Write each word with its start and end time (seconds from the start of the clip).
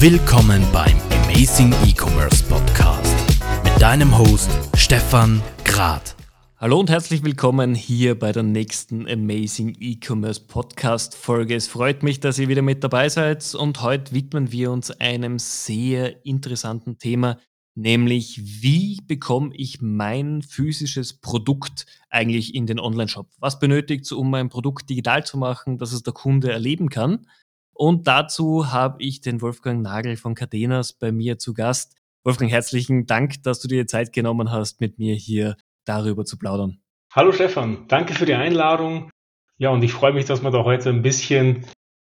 Willkommen 0.00 0.62
beim 0.72 0.98
Amazing 1.24 1.72
E-Commerce 1.86 2.44
Podcast 2.44 3.14
mit 3.62 3.80
deinem 3.80 4.18
Host 4.18 4.50
Stefan 4.76 5.40
Grad. 5.64 6.16
Hallo 6.58 6.80
und 6.80 6.90
herzlich 6.90 7.22
willkommen 7.22 7.74
hier 7.74 8.18
bei 8.18 8.32
der 8.32 8.42
nächsten 8.42 9.08
Amazing 9.08 9.76
E-Commerce 9.80 10.40
Podcast 10.40 11.14
Folge. 11.14 11.54
Es 11.54 11.68
freut 11.68 12.02
mich, 12.02 12.20
dass 12.20 12.38
ihr 12.38 12.48
wieder 12.48 12.60
mit 12.60 12.84
dabei 12.84 13.08
seid 13.08 13.54
und 13.54 13.82
heute 13.82 14.12
widmen 14.12 14.52
wir 14.52 14.72
uns 14.72 14.90
einem 14.90 15.38
sehr 15.38 16.26
interessanten 16.26 16.98
Thema, 16.98 17.38
nämlich 17.74 18.40
wie 18.62 19.00
bekomme 19.06 19.54
ich 19.54 19.80
mein 19.80 20.42
physisches 20.42 21.20
Produkt 21.20 21.86
eigentlich 22.10 22.54
in 22.54 22.66
den 22.66 22.80
Online-Shop? 22.80 23.28
Was 23.38 23.58
benötigt 23.58 24.04
es, 24.04 24.12
um 24.12 24.28
mein 24.28 24.48
Produkt 24.48 24.90
digital 24.90 25.24
zu 25.24 25.38
machen, 25.38 25.78
dass 25.78 25.92
es 25.92 26.02
der 26.02 26.12
Kunde 26.12 26.50
erleben 26.50 26.90
kann? 26.90 27.26
Und 27.74 28.06
dazu 28.06 28.72
habe 28.72 29.02
ich 29.02 29.20
den 29.20 29.42
Wolfgang 29.42 29.82
Nagel 29.82 30.16
von 30.16 30.34
Cadenas 30.34 30.92
bei 30.92 31.10
mir 31.10 31.38
zu 31.38 31.54
Gast. 31.54 31.96
Wolfgang, 32.22 32.50
herzlichen 32.50 33.06
Dank, 33.06 33.42
dass 33.42 33.60
du 33.60 33.68
dir 33.68 33.86
Zeit 33.86 34.12
genommen 34.12 34.50
hast, 34.50 34.80
mit 34.80 34.98
mir 34.98 35.14
hier 35.14 35.56
darüber 35.84 36.24
zu 36.24 36.38
plaudern. 36.38 36.78
Hallo 37.10 37.32
Stefan, 37.32 37.86
danke 37.88 38.14
für 38.14 38.26
die 38.26 38.34
Einladung. 38.34 39.10
Ja, 39.58 39.70
und 39.70 39.82
ich 39.82 39.92
freue 39.92 40.12
mich, 40.12 40.24
dass 40.24 40.42
wir 40.42 40.50
da 40.50 40.64
heute 40.64 40.88
ein 40.88 41.02
bisschen 41.02 41.66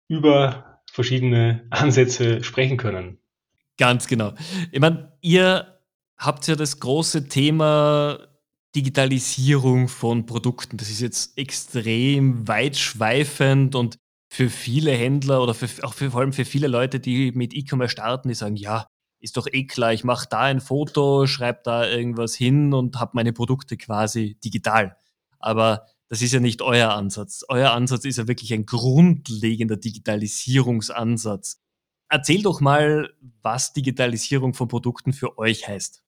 über 0.08 0.82
verschiedene 0.92 1.66
Ansätze 1.72 2.44
sprechen 2.44 2.78
können. 2.78 3.20
Ganz 3.78 4.08
genau. 4.08 4.34
Ich 4.72 4.80
meine, 4.80 5.18
ihr 5.22 5.80
habt 6.18 6.48
ja 6.48 6.56
das 6.56 6.80
große 6.80 7.28
Thema 7.28 8.20
Digitalisierung 8.76 9.88
von 9.88 10.26
Produkten. 10.26 10.78
Das 10.78 10.90
ist 10.90 11.02
jetzt 11.02 11.38
extrem 11.38 12.48
weitschweifend 12.48 13.76
und 13.76 13.98
für 14.38 14.52
viele 14.52 14.92
Händler 14.92 15.42
oder 15.42 15.56
für, 15.56 15.68
auch 15.84 15.96
für, 15.96 16.12
vor 16.12 16.20
allem 16.20 16.32
für 16.32 16.46
viele 16.46 16.68
Leute, 16.68 17.00
die 17.00 17.32
mit 17.32 17.56
E-Commerce 17.56 17.94
starten, 17.94 18.28
die 18.28 18.36
sagen, 18.36 18.56
ja, 18.56 18.86
ist 19.20 19.36
doch 19.36 19.48
eh 19.52 19.66
klar, 19.66 19.94
ich 19.94 20.04
mache 20.04 20.28
da 20.30 20.42
ein 20.42 20.62
Foto, 20.62 21.26
schreibe 21.26 21.62
da 21.64 21.90
irgendwas 21.90 22.36
hin 22.36 22.72
und 22.72 23.00
habe 23.00 23.14
meine 23.16 23.34
Produkte 23.34 23.78
quasi 23.78 24.38
digital. 24.46 24.96
Aber 25.40 25.88
das 26.08 26.22
ist 26.22 26.34
ja 26.34 26.40
nicht 26.40 26.62
euer 26.62 26.92
Ansatz. 26.92 27.46
Euer 27.50 27.72
Ansatz 27.72 28.06
ist 28.06 28.20
ja 28.20 28.28
wirklich 28.28 28.54
ein 28.54 28.68
grundlegender 28.68 29.76
Digitalisierungsansatz. 29.76 31.60
Erzähl 32.08 32.44
doch 32.44 32.62
mal, 32.62 33.10
was 33.42 33.74
Digitalisierung 33.74 34.54
von 34.54 34.68
Produkten 34.68 35.14
für 35.14 35.40
euch 35.40 35.68
heißt. 35.68 36.04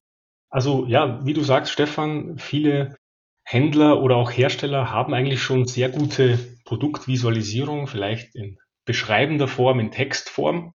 Also 0.51 0.85
ja, 0.85 1.25
wie 1.25 1.33
du 1.33 1.41
sagst, 1.41 1.73
Stefan, 1.73 2.37
viele 2.37 2.95
Händler 3.43 4.03
oder 4.03 4.17
auch 4.17 4.29
Hersteller 4.29 4.91
haben 4.91 5.15
eigentlich 5.15 5.41
schon 5.41 5.65
sehr 5.65 5.89
gute 5.89 6.58
Produktvisualisierung, 6.69 7.87
vielleicht 7.87 8.35
in 8.35 8.59
beschreibender 8.85 9.47
Form, 9.47 9.79
in 9.79 9.89
Textform 9.89 10.73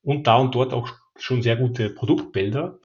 und 0.00 0.28
da 0.28 0.36
und 0.36 0.54
dort 0.54 0.72
auch 0.72 0.90
schon 1.16 1.42
sehr 1.42 1.56
gute 1.56 1.90
Produktbilder. 1.90 2.78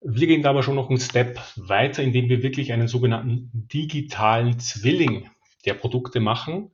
Wir 0.00 0.26
gehen 0.26 0.42
da 0.42 0.50
aber 0.50 0.62
schon 0.62 0.76
noch 0.76 0.88
einen 0.88 1.00
Step 1.00 1.38
weiter, 1.56 2.02
indem 2.02 2.30
wir 2.30 2.42
wirklich 2.42 2.72
einen 2.72 2.88
sogenannten 2.88 3.50
digitalen 3.52 4.58
Zwilling 4.58 5.28
der 5.66 5.74
Produkte 5.74 6.20
machen. 6.20 6.70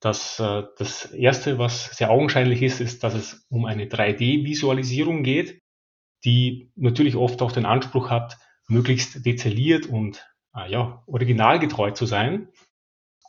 Das, 0.00 0.40
äh, 0.40 0.62
das 0.78 1.12
erste, 1.12 1.58
was 1.58 1.94
sehr 1.96 2.10
augenscheinlich 2.10 2.62
ist, 2.62 2.80
ist, 2.80 3.04
dass 3.04 3.12
es 3.12 3.46
um 3.50 3.66
eine 3.66 3.84
3D-Visualisierung 3.84 5.22
geht, 5.22 5.60
die 6.24 6.72
natürlich 6.74 7.16
oft 7.16 7.42
auch 7.42 7.52
den 7.52 7.66
Anspruch 7.66 8.08
hat, 8.08 8.38
möglichst 8.66 9.26
detailliert 9.26 9.84
und 9.84 10.26
ah 10.52 10.66
ja, 10.66 11.02
originalgetreu 11.06 11.90
zu 11.90 12.06
sein. 12.06 12.48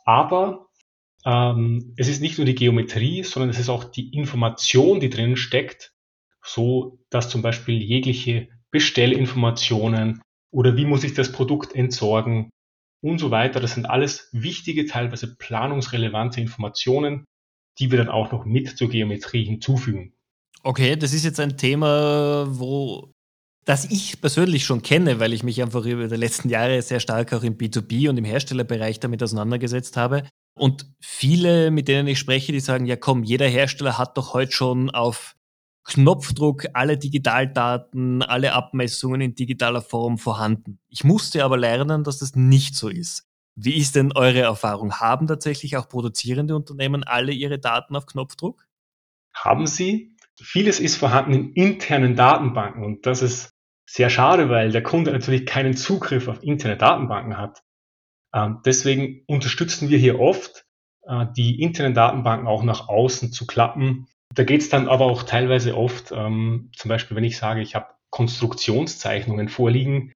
Aber 0.06 0.70
ähm, 1.24 1.94
es 1.96 2.08
ist 2.08 2.20
nicht 2.20 2.38
nur 2.38 2.44
die 2.44 2.54
Geometrie, 2.54 3.22
sondern 3.22 3.50
es 3.50 3.58
ist 3.58 3.68
auch 3.68 3.84
die 3.84 4.14
Information, 4.14 5.00
die 5.00 5.10
drin 5.10 5.36
steckt, 5.36 5.92
so 6.44 6.98
dass 7.10 7.28
zum 7.28 7.42
Beispiel 7.42 7.80
jegliche 7.80 8.48
Bestellinformationen 8.70 10.22
oder 10.50 10.76
wie 10.76 10.84
muss 10.84 11.04
ich 11.04 11.14
das 11.14 11.32
Produkt 11.32 11.74
entsorgen 11.74 12.50
und 13.02 13.18
so 13.18 13.30
weiter. 13.30 13.60
Das 13.60 13.74
sind 13.74 13.86
alles 13.86 14.28
wichtige, 14.32 14.86
teilweise 14.86 15.36
planungsrelevante 15.36 16.40
Informationen, 16.40 17.24
die 17.78 17.90
wir 17.90 17.98
dann 17.98 18.08
auch 18.08 18.32
noch 18.32 18.44
mit 18.44 18.76
zur 18.76 18.88
Geometrie 18.88 19.44
hinzufügen. 19.44 20.14
Okay, 20.62 20.96
das 20.96 21.12
ist 21.12 21.24
jetzt 21.24 21.40
ein 21.40 21.56
Thema, 21.56 22.46
wo 22.48 23.12
das 23.64 23.90
ich 23.90 24.20
persönlich 24.20 24.64
schon 24.64 24.82
kenne, 24.82 25.20
weil 25.20 25.32
ich 25.32 25.42
mich 25.42 25.62
einfach 25.62 25.84
über 25.84 26.08
die 26.08 26.16
letzten 26.16 26.48
Jahre 26.48 26.82
sehr 26.82 27.00
stark 27.00 27.32
auch 27.32 27.42
im 27.42 27.56
B2B 27.56 28.08
und 28.08 28.16
im 28.16 28.24
Herstellerbereich 28.24 29.00
damit 29.00 29.22
auseinandergesetzt 29.22 29.96
habe. 29.96 30.24
Und 30.54 30.86
viele, 31.00 31.70
mit 31.70 31.88
denen 31.88 32.08
ich 32.08 32.18
spreche, 32.18 32.52
die 32.52 32.60
sagen, 32.60 32.86
ja 32.86 32.96
komm, 32.96 33.24
jeder 33.24 33.46
Hersteller 33.48 33.98
hat 33.98 34.16
doch 34.16 34.34
heute 34.34 34.52
schon 34.52 34.90
auf 34.90 35.34
Knopfdruck 35.84 36.66
alle 36.74 36.96
Digitaldaten, 36.96 38.22
alle 38.22 38.52
Abmessungen 38.52 39.20
in 39.20 39.34
digitaler 39.34 39.82
Form 39.82 40.18
vorhanden. 40.18 40.78
Ich 40.88 41.04
musste 41.04 41.44
aber 41.44 41.56
lernen, 41.56 42.04
dass 42.04 42.18
das 42.18 42.36
nicht 42.36 42.76
so 42.76 42.88
ist. 42.88 43.26
Wie 43.54 43.76
ist 43.76 43.96
denn 43.96 44.12
eure 44.12 44.40
Erfahrung? 44.40 44.94
Haben 44.94 45.26
tatsächlich 45.26 45.76
auch 45.76 45.88
produzierende 45.88 46.56
Unternehmen 46.56 47.04
alle 47.04 47.32
ihre 47.32 47.58
Daten 47.58 47.96
auf 47.96 48.06
Knopfdruck? 48.06 48.66
Haben 49.34 49.66
sie. 49.66 50.16
Vieles 50.40 50.80
ist 50.80 50.96
vorhanden 50.96 51.32
in 51.32 51.52
internen 51.52 52.16
Datenbanken 52.16 52.84
und 52.84 53.06
das 53.06 53.22
ist 53.22 53.50
sehr 53.86 54.08
schade, 54.08 54.48
weil 54.48 54.70
der 54.70 54.82
Kunde 54.82 55.12
natürlich 55.12 55.44
keinen 55.44 55.76
Zugriff 55.76 56.28
auf 56.28 56.42
interne 56.42 56.76
Datenbanken 56.76 57.36
hat. 57.36 57.62
Ähm, 58.34 58.60
deswegen 58.64 59.22
unterstützen 59.26 59.88
wir 59.88 59.98
hier 59.98 60.20
oft, 60.20 60.64
äh, 61.06 61.26
die 61.36 61.60
internen 61.60 61.94
Datenbanken 61.94 62.46
auch 62.46 62.62
nach 62.62 62.88
außen 62.88 63.32
zu 63.32 63.46
klappen. 63.46 64.06
Da 64.34 64.44
geht 64.44 64.62
es 64.62 64.68
dann 64.68 64.88
aber 64.88 65.06
auch 65.06 65.24
teilweise 65.24 65.76
oft, 65.76 66.12
ähm, 66.12 66.70
zum 66.76 66.88
Beispiel, 66.88 67.16
wenn 67.16 67.24
ich 67.24 67.36
sage, 67.36 67.60
ich 67.60 67.74
habe 67.74 67.88
Konstruktionszeichnungen 68.10 69.48
vorliegen, 69.48 70.12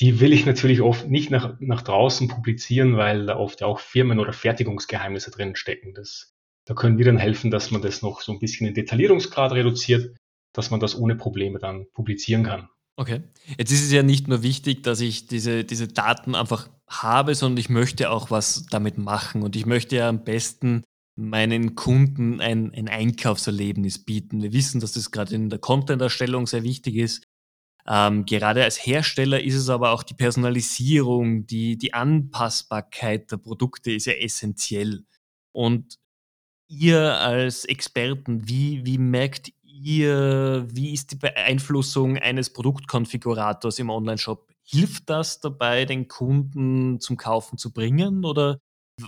die 0.00 0.20
will 0.20 0.32
ich 0.32 0.46
natürlich 0.46 0.80
oft 0.80 1.08
nicht 1.08 1.30
nach, 1.30 1.56
nach 1.60 1.82
draußen 1.82 2.28
publizieren, 2.28 2.96
weil 2.96 3.26
da 3.26 3.36
oft 3.36 3.60
ja 3.60 3.66
auch 3.66 3.80
Firmen- 3.80 4.20
oder 4.20 4.32
Fertigungsgeheimnisse 4.32 5.30
drin 5.30 5.56
stecken. 5.56 5.92
Das, 5.94 6.34
da 6.66 6.74
können 6.74 6.98
wir 6.98 7.04
dann 7.04 7.18
helfen, 7.18 7.50
dass 7.50 7.70
man 7.70 7.82
das 7.82 8.00
noch 8.00 8.20
so 8.20 8.32
ein 8.32 8.38
bisschen 8.38 8.66
in 8.66 8.74
Detaillierungsgrad 8.74 9.52
reduziert, 9.52 10.16
dass 10.52 10.70
man 10.70 10.78
das 10.78 10.96
ohne 10.96 11.16
Probleme 11.16 11.58
dann 11.58 11.86
publizieren 11.94 12.44
kann. 12.44 12.68
Okay. 12.96 13.22
Jetzt 13.58 13.72
ist 13.72 13.84
es 13.84 13.92
ja 13.92 14.02
nicht 14.02 14.28
nur 14.28 14.42
wichtig, 14.42 14.82
dass 14.82 15.00
ich 15.00 15.26
diese, 15.26 15.64
diese 15.64 15.88
Daten 15.88 16.34
einfach 16.34 16.68
habe, 16.88 17.34
sondern 17.34 17.58
ich 17.58 17.68
möchte 17.68 18.10
auch 18.10 18.30
was 18.30 18.66
damit 18.66 18.98
machen. 18.98 19.42
Und 19.42 19.56
ich 19.56 19.66
möchte 19.66 19.96
ja 19.96 20.08
am 20.08 20.24
besten 20.24 20.84
meinen 21.16 21.74
Kunden 21.74 22.40
ein, 22.40 22.72
ein 22.74 22.88
Einkaufserlebnis 22.88 24.04
bieten. 24.04 24.42
Wir 24.42 24.52
wissen, 24.52 24.80
dass 24.80 24.92
das 24.92 25.10
gerade 25.10 25.34
in 25.34 25.50
der 25.50 25.58
Content-Erstellung 25.58 26.46
sehr 26.46 26.62
wichtig 26.62 26.96
ist. 26.96 27.24
Ähm, 27.86 28.24
gerade 28.24 28.62
als 28.62 28.84
Hersteller 28.84 29.42
ist 29.42 29.54
es 29.54 29.68
aber 29.68 29.90
auch 29.90 30.02
die 30.02 30.14
Personalisierung, 30.14 31.46
die, 31.46 31.76
die 31.76 31.94
Anpassbarkeit 31.94 33.32
der 33.32 33.38
Produkte 33.38 33.90
ist 33.90 34.06
ja 34.06 34.12
essentiell. 34.12 35.04
Und 35.52 35.98
ihr 36.68 37.18
als 37.18 37.64
Experten, 37.64 38.46
wie, 38.46 38.84
wie 38.84 38.98
merkt 38.98 39.52
ihr, 39.64 40.66
wie 40.70 40.92
ist 40.92 41.12
die 41.12 41.16
Beeinflussung 41.16 42.18
eines 42.18 42.52
Produktkonfigurators 42.52 43.78
im 43.78 43.90
Online-Shop? 43.90 44.47
Hilft 44.68 45.08
das 45.08 45.40
dabei, 45.40 45.84
den 45.84 46.08
Kunden 46.08 47.00
zum 47.00 47.16
Kaufen 47.16 47.56
zu 47.56 47.72
bringen 47.72 48.24
oder 48.24 48.58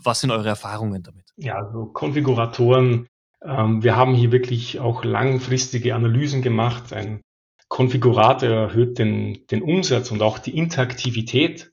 was 0.03 0.21
sind 0.21 0.31
eure 0.31 0.48
Erfahrungen 0.48 1.03
damit? 1.03 1.32
Ja, 1.37 1.56
also 1.56 1.87
Konfiguratoren, 1.87 3.09
ähm, 3.44 3.82
wir 3.82 3.97
haben 3.97 4.15
hier 4.15 4.32
wirklich 4.32 4.81
auch 4.81 5.04
langfristige 5.04 5.94
Analysen 5.94 6.43
gemacht. 6.43 6.93
Ein 6.93 7.21
Konfigurator 7.69 8.48
erhöht 8.48 8.98
den, 8.98 9.47
den 9.50 9.62
Umsatz 9.62 10.10
und 10.10 10.22
auch 10.22 10.38
die 10.38 10.56
Interaktivität 10.56 11.72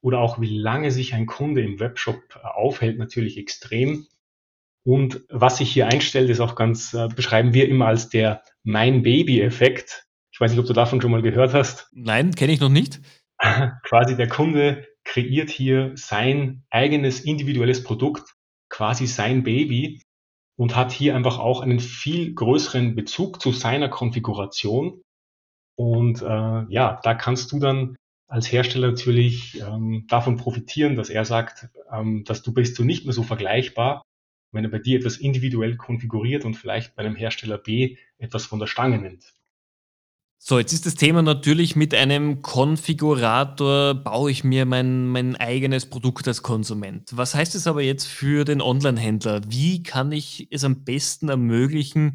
oder 0.00 0.20
auch 0.20 0.40
wie 0.40 0.58
lange 0.58 0.90
sich 0.90 1.14
ein 1.14 1.26
Kunde 1.26 1.62
im 1.62 1.80
Webshop 1.80 2.20
aufhält, 2.42 2.98
natürlich 2.98 3.36
extrem. 3.36 4.06
Und 4.84 5.22
was 5.28 5.58
sich 5.58 5.70
hier 5.70 5.86
einstellt, 5.86 6.30
ist 6.30 6.40
auch 6.40 6.54
ganz, 6.54 6.94
äh, 6.94 7.08
beschreiben 7.08 7.52
wir 7.52 7.68
immer 7.68 7.86
als 7.86 8.08
der 8.08 8.42
Mein 8.62 9.02
Baby-Effekt. 9.02 10.06
Ich 10.30 10.40
weiß 10.40 10.50
nicht, 10.50 10.60
ob 10.60 10.66
du 10.66 10.72
davon 10.72 11.00
schon 11.00 11.10
mal 11.10 11.22
gehört 11.22 11.52
hast. 11.52 11.88
Nein, 11.92 12.34
kenne 12.34 12.52
ich 12.52 12.60
noch 12.60 12.68
nicht. 12.68 13.00
quasi 13.82 14.16
der 14.16 14.28
Kunde 14.28 14.86
kreiert 15.04 15.50
hier 15.50 15.92
sein 15.94 16.64
eigenes 16.70 17.20
individuelles 17.20 17.82
Produkt, 17.82 18.34
quasi 18.68 19.06
sein 19.06 19.42
Baby 19.42 20.02
und 20.56 20.76
hat 20.76 20.92
hier 20.92 21.14
einfach 21.14 21.38
auch 21.38 21.60
einen 21.60 21.80
viel 21.80 22.34
größeren 22.34 22.94
Bezug 22.94 23.40
zu 23.40 23.52
seiner 23.52 23.88
Konfiguration. 23.88 25.02
Und 25.76 26.20
äh, 26.22 26.24
ja, 26.68 27.00
da 27.02 27.14
kannst 27.14 27.52
du 27.52 27.60
dann 27.60 27.96
als 28.28 28.50
Hersteller 28.50 28.88
natürlich 28.88 29.60
ähm, 29.60 30.04
davon 30.08 30.36
profitieren, 30.36 30.96
dass 30.96 31.08
er 31.08 31.24
sagt, 31.24 31.68
ähm, 31.90 32.24
dass 32.24 32.42
du 32.42 32.52
bist 32.52 32.78
du 32.78 32.84
nicht 32.84 33.04
mehr 33.04 33.14
so 33.14 33.22
vergleichbar 33.22 34.02
wenn 34.52 34.64
er 34.64 34.70
bei 34.70 34.78
dir 34.78 34.98
etwas 34.98 35.18
individuell 35.18 35.76
konfiguriert 35.76 36.44
und 36.44 36.54
vielleicht 36.54 36.94
bei 36.94 37.02
einem 37.02 37.16
Hersteller 37.16 37.58
B 37.58 37.96
etwas 38.18 38.46
von 38.46 38.58
der 38.58 38.66
Stange 38.66 38.98
nimmt. 38.98 39.34
So, 40.40 40.58
jetzt 40.58 40.72
ist 40.72 40.86
das 40.86 40.94
Thema 40.94 41.20
natürlich 41.20 41.74
mit 41.74 41.92
einem 41.94 42.42
Konfigurator 42.42 43.94
baue 43.94 44.30
ich 44.30 44.44
mir 44.44 44.66
mein, 44.66 45.08
mein 45.08 45.34
eigenes 45.34 45.86
Produkt 45.86 46.28
als 46.28 46.42
Konsument. 46.42 47.10
Was 47.12 47.34
heißt 47.34 47.56
es 47.56 47.66
aber 47.66 47.82
jetzt 47.82 48.06
für 48.06 48.44
den 48.44 48.62
Online-Händler? 48.62 49.42
Wie 49.48 49.82
kann 49.82 50.12
ich 50.12 50.46
es 50.50 50.62
am 50.62 50.84
besten 50.84 51.28
ermöglichen, 51.28 52.14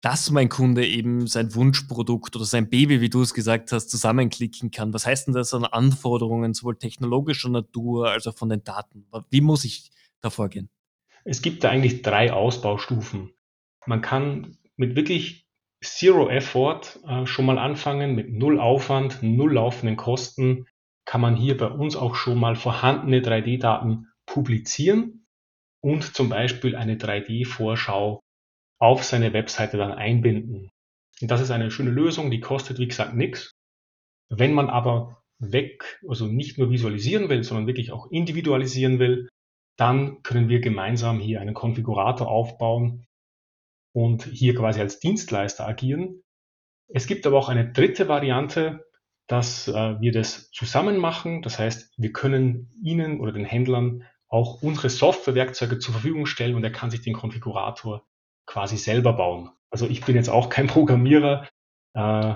dass 0.00 0.30
mein 0.30 0.48
Kunde 0.48 0.86
eben 0.86 1.26
sein 1.26 1.54
Wunschprodukt 1.54 2.34
oder 2.36 2.46
sein 2.46 2.70
Baby, 2.70 3.02
wie 3.02 3.10
du 3.10 3.20
es 3.20 3.34
gesagt 3.34 3.70
hast, 3.70 3.90
zusammenklicken 3.90 4.70
kann? 4.70 4.94
Was 4.94 5.06
heißt 5.06 5.26
denn 5.26 5.34
das 5.34 5.52
an 5.52 5.66
Anforderungen, 5.66 6.54
sowohl 6.54 6.78
technologischer 6.78 7.50
Natur 7.50 8.10
als 8.10 8.26
auch 8.26 8.34
von 8.34 8.48
den 8.48 8.64
Daten? 8.64 9.06
Wie 9.28 9.42
muss 9.42 9.64
ich 9.64 9.90
da 10.22 10.30
vorgehen? 10.30 10.70
Es 11.24 11.42
gibt 11.42 11.62
da 11.62 11.68
eigentlich 11.68 12.00
drei 12.00 12.32
Ausbaustufen. 12.32 13.30
Man 13.84 14.00
kann 14.00 14.56
mit 14.76 14.96
wirklich 14.96 15.47
Zero 15.84 16.28
Effort 16.28 16.98
äh, 17.06 17.26
schon 17.26 17.46
mal 17.46 17.58
anfangen, 17.58 18.14
mit 18.14 18.32
null 18.32 18.58
Aufwand, 18.58 19.22
null 19.22 19.54
laufenden 19.54 19.96
Kosten, 19.96 20.66
kann 21.04 21.20
man 21.20 21.36
hier 21.36 21.56
bei 21.56 21.68
uns 21.68 21.96
auch 21.96 22.14
schon 22.14 22.38
mal 22.38 22.56
vorhandene 22.56 23.20
3D-Daten 23.20 24.08
publizieren 24.26 25.26
und 25.80 26.14
zum 26.14 26.28
Beispiel 26.28 26.76
eine 26.76 26.96
3D-Vorschau 26.96 28.20
auf 28.80 29.04
seine 29.04 29.32
Webseite 29.32 29.76
dann 29.76 29.92
einbinden. 29.92 30.70
Und 31.20 31.30
das 31.30 31.40
ist 31.40 31.50
eine 31.50 31.70
schöne 31.70 31.90
Lösung, 31.90 32.30
die 32.30 32.40
kostet, 32.40 32.78
wie 32.78 32.88
gesagt, 32.88 33.14
nichts. 33.14 33.52
Wenn 34.28 34.52
man 34.52 34.68
aber 34.68 35.22
weg, 35.38 36.00
also 36.08 36.26
nicht 36.26 36.58
nur 36.58 36.70
visualisieren 36.70 37.28
will, 37.28 37.42
sondern 37.44 37.66
wirklich 37.66 37.92
auch 37.92 38.10
individualisieren 38.10 38.98
will, 38.98 39.28
dann 39.78 40.22
können 40.22 40.48
wir 40.48 40.60
gemeinsam 40.60 41.20
hier 41.20 41.40
einen 41.40 41.54
Konfigurator 41.54 42.28
aufbauen 42.28 43.06
und 43.98 44.26
hier 44.26 44.54
quasi 44.54 44.80
als 44.80 45.00
Dienstleister 45.00 45.66
agieren. 45.66 46.22
Es 46.86 47.08
gibt 47.08 47.26
aber 47.26 47.36
auch 47.36 47.48
eine 47.48 47.72
dritte 47.72 48.06
Variante, 48.06 48.86
dass 49.26 49.66
äh, 49.66 50.00
wir 50.00 50.12
das 50.12 50.52
zusammen 50.52 50.98
machen. 50.98 51.42
Das 51.42 51.58
heißt, 51.58 51.94
wir 51.96 52.12
können 52.12 52.70
Ihnen 52.80 53.18
oder 53.18 53.32
den 53.32 53.44
Händlern 53.44 54.04
auch 54.28 54.62
unsere 54.62 54.88
Softwarewerkzeuge 54.88 55.80
zur 55.80 55.94
Verfügung 55.94 56.26
stellen 56.26 56.54
und 56.54 56.62
er 56.62 56.70
kann 56.70 56.92
sich 56.92 57.02
den 57.02 57.12
Konfigurator 57.12 58.06
quasi 58.46 58.76
selber 58.76 59.14
bauen. 59.14 59.50
Also 59.68 59.88
ich 59.88 60.04
bin 60.04 60.14
jetzt 60.14 60.30
auch 60.30 60.48
kein 60.48 60.68
Programmierer. 60.68 61.48
Äh, 61.94 62.34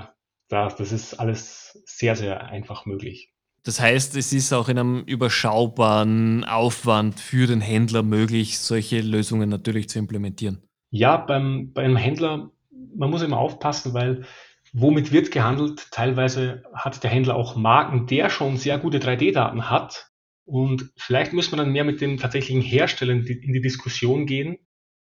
das 0.49 0.81
ist 0.81 1.15
alles 1.15 1.81
sehr, 1.87 2.17
sehr 2.17 2.47
einfach 2.47 2.87
möglich. 2.87 3.33
Das 3.63 3.79
heißt, 3.79 4.17
es 4.17 4.33
ist 4.33 4.53
auch 4.53 4.69
in 4.69 4.81
einem 4.81 5.05
überschaubaren 5.05 6.43
Aufwand 6.43 7.21
für 7.21 7.47
den 7.47 7.61
Händler 7.61 8.03
möglich, 8.03 8.59
solche 8.59 9.01
Lösungen 9.01 9.49
natürlich 9.49 9.89
zu 9.89 10.01
implementieren. 10.01 10.61
Ja, 10.93 11.17
beim, 11.17 11.73
beim 11.73 11.97
Händler, 11.97 12.53
man 12.95 13.11
muss 13.11 13.23
immer 13.23 13.39
aufpassen, 13.39 13.95
weil 13.95 14.25
womit 14.73 15.11
wird 15.11 15.33
gehandelt? 15.33 15.91
Teilweise 15.91 16.63
hat 16.73 17.03
der 17.03 17.11
Händler 17.11 17.35
auch 17.35 17.57
Marken, 17.57 18.07
der 18.07 18.31
schon 18.31 18.57
sehr 18.57 18.79
gute 18.79 18.99
3D-Daten 18.99 19.69
hat. 19.69 20.11
Und 20.45 20.93
vielleicht 20.97 21.33
muss 21.33 21.51
man 21.51 21.59
dann 21.59 21.73
mehr 21.73 21.85
mit 21.85 22.01
dem 22.01 22.19
tatsächlichen 22.19 22.63
Hersteller 22.63 23.13
in 23.13 23.25
die 23.25 23.61
Diskussion 23.61 24.27
gehen, 24.27 24.59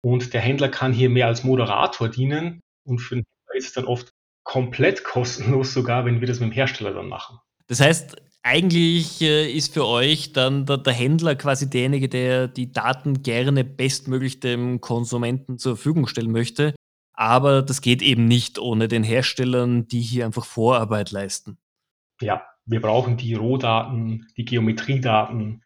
und 0.01 0.33
der 0.33 0.42
Händler 0.42 0.69
kann 0.69 0.94
hier 0.94 1.10
mehr 1.10 1.28
als 1.28 1.44
Moderator 1.44 2.10
dienen. 2.10 2.62
Und 2.83 3.00
für 3.00 3.16
den 3.16 3.24
Händler 3.24 3.57
ist 3.57 3.68
es 3.68 3.74
dann 3.74 3.86
oft 3.86 4.12
komplett 4.44 5.04
kostenlos, 5.04 5.74
sogar 5.74 6.06
wenn 6.06 6.19
wir 6.19 6.28
das 6.28 6.39
mit 6.39 6.50
dem 6.50 6.54
Hersteller 6.54 6.94
dann 6.94 7.07
machen. 7.07 7.38
Das 7.68 7.80
heißt, 7.80 8.16
eigentlich 8.44 9.22
äh, 9.22 9.52
ist 9.52 9.74
für 9.74 9.86
euch 9.86 10.34
dann 10.34 10.66
der, 10.66 10.78
der, 10.78 10.94
Händler 10.94 11.36
quasi 11.36 11.70
derjenige, 11.70 12.10
der 12.10 12.48
die 12.48 12.72
Daten 12.72 13.22
gerne 13.22 13.64
bestmöglich 13.64 14.40
dem 14.40 14.82
Konsumenten 14.82 15.58
zur 15.58 15.76
Verfügung 15.76 16.08
stellen 16.08 16.32
möchte. 16.32 16.74
Aber 17.14 17.62
das 17.62 17.82
geht 17.82 18.02
eben 18.02 18.26
nicht 18.26 18.58
ohne 18.58 18.88
den 18.88 19.04
Herstellern, 19.04 19.88
die 19.88 20.02
hier 20.02 20.26
einfach 20.26 20.46
Vorarbeit 20.46 21.12
leisten. 21.12 21.58
Ja, 22.20 22.44
wir 22.66 22.82
brauchen 22.82 23.18
die 23.18 23.34
Rohdaten, 23.34 24.28
die 24.38 24.46
Geometriedaten. 24.46 25.64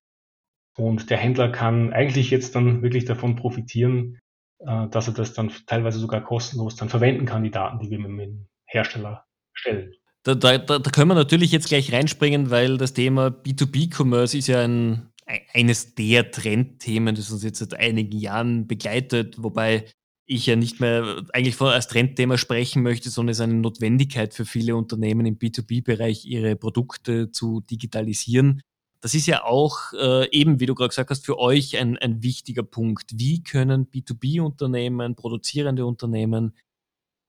Und 0.77 1.09
der 1.09 1.17
Händler 1.17 1.49
kann 1.49 1.93
eigentlich 1.93 2.29
jetzt 2.29 2.55
dann 2.55 2.81
wirklich 2.81 3.05
davon 3.05 3.37
profitieren, 3.37 4.19
äh, 4.59 4.87
dass 4.89 5.07
er 5.07 5.13
das 5.13 5.33
dann 5.33 5.51
teilweise 5.65 5.99
sogar 5.99 6.21
kostenlos 6.21 6.75
dann 6.75 6.89
verwenden 6.89 7.25
kann, 7.25 7.43
die 7.43 7.51
Daten, 7.51 7.79
die 7.79 7.89
wir 7.89 7.99
mit 7.99 8.27
dem 8.27 8.47
Hersteller 8.65 9.25
stellen. 9.53 9.93
Da, 10.25 10.33
da, 10.33 10.57
da 10.57 10.79
können 10.79 11.11
wir 11.11 11.15
natürlich 11.15 11.51
jetzt 11.51 11.67
gleich 11.67 11.93
reinspringen, 11.93 12.49
weil 12.49 12.79
das 12.79 12.93
Thema 12.93 13.27
B2B-Commerce 13.27 14.35
ist 14.35 14.47
ja 14.47 14.63
ein, 14.63 15.11
eines 15.53 15.93
der 15.93 16.31
Trendthemen, 16.31 17.13
das 17.13 17.29
uns 17.29 17.43
jetzt 17.43 17.59
seit 17.59 17.75
einigen 17.75 18.17
Jahren 18.17 18.65
begleitet, 18.65 19.35
wobei 19.43 19.85
ich 20.25 20.47
ja 20.47 20.55
nicht 20.55 20.79
mehr 20.79 21.23
eigentlich 21.31 21.55
von 21.55 21.67
als 21.67 21.87
Trendthema 21.87 22.39
sprechen 22.39 22.81
möchte, 22.81 23.11
sondern 23.11 23.33
es 23.33 23.37
ist 23.37 23.43
eine 23.43 23.53
Notwendigkeit 23.53 24.33
für 24.33 24.45
viele 24.45 24.75
Unternehmen 24.75 25.27
im 25.27 25.37
B2B-Bereich, 25.37 26.25
ihre 26.25 26.55
Produkte 26.55 27.29
zu 27.29 27.61
digitalisieren. 27.61 28.61
Das 29.01 29.13
ist 29.13 29.27
ja 29.27 29.43
auch 29.43 29.93
äh, 29.93 30.27
eben, 30.31 30.59
wie 30.59 30.65
du 30.65 30.73
gerade 30.73 30.89
gesagt 30.89 31.11
hast, 31.11 31.23
für 31.23 31.37
euch 31.37 31.77
ein, 31.77 31.99
ein 31.99 32.23
wichtiger 32.23 32.63
Punkt. 32.63 33.11
Wie 33.13 33.43
können 33.43 33.91
B2B-Unternehmen, 33.91 35.15
produzierende 35.15 35.85
Unternehmen 35.85 36.57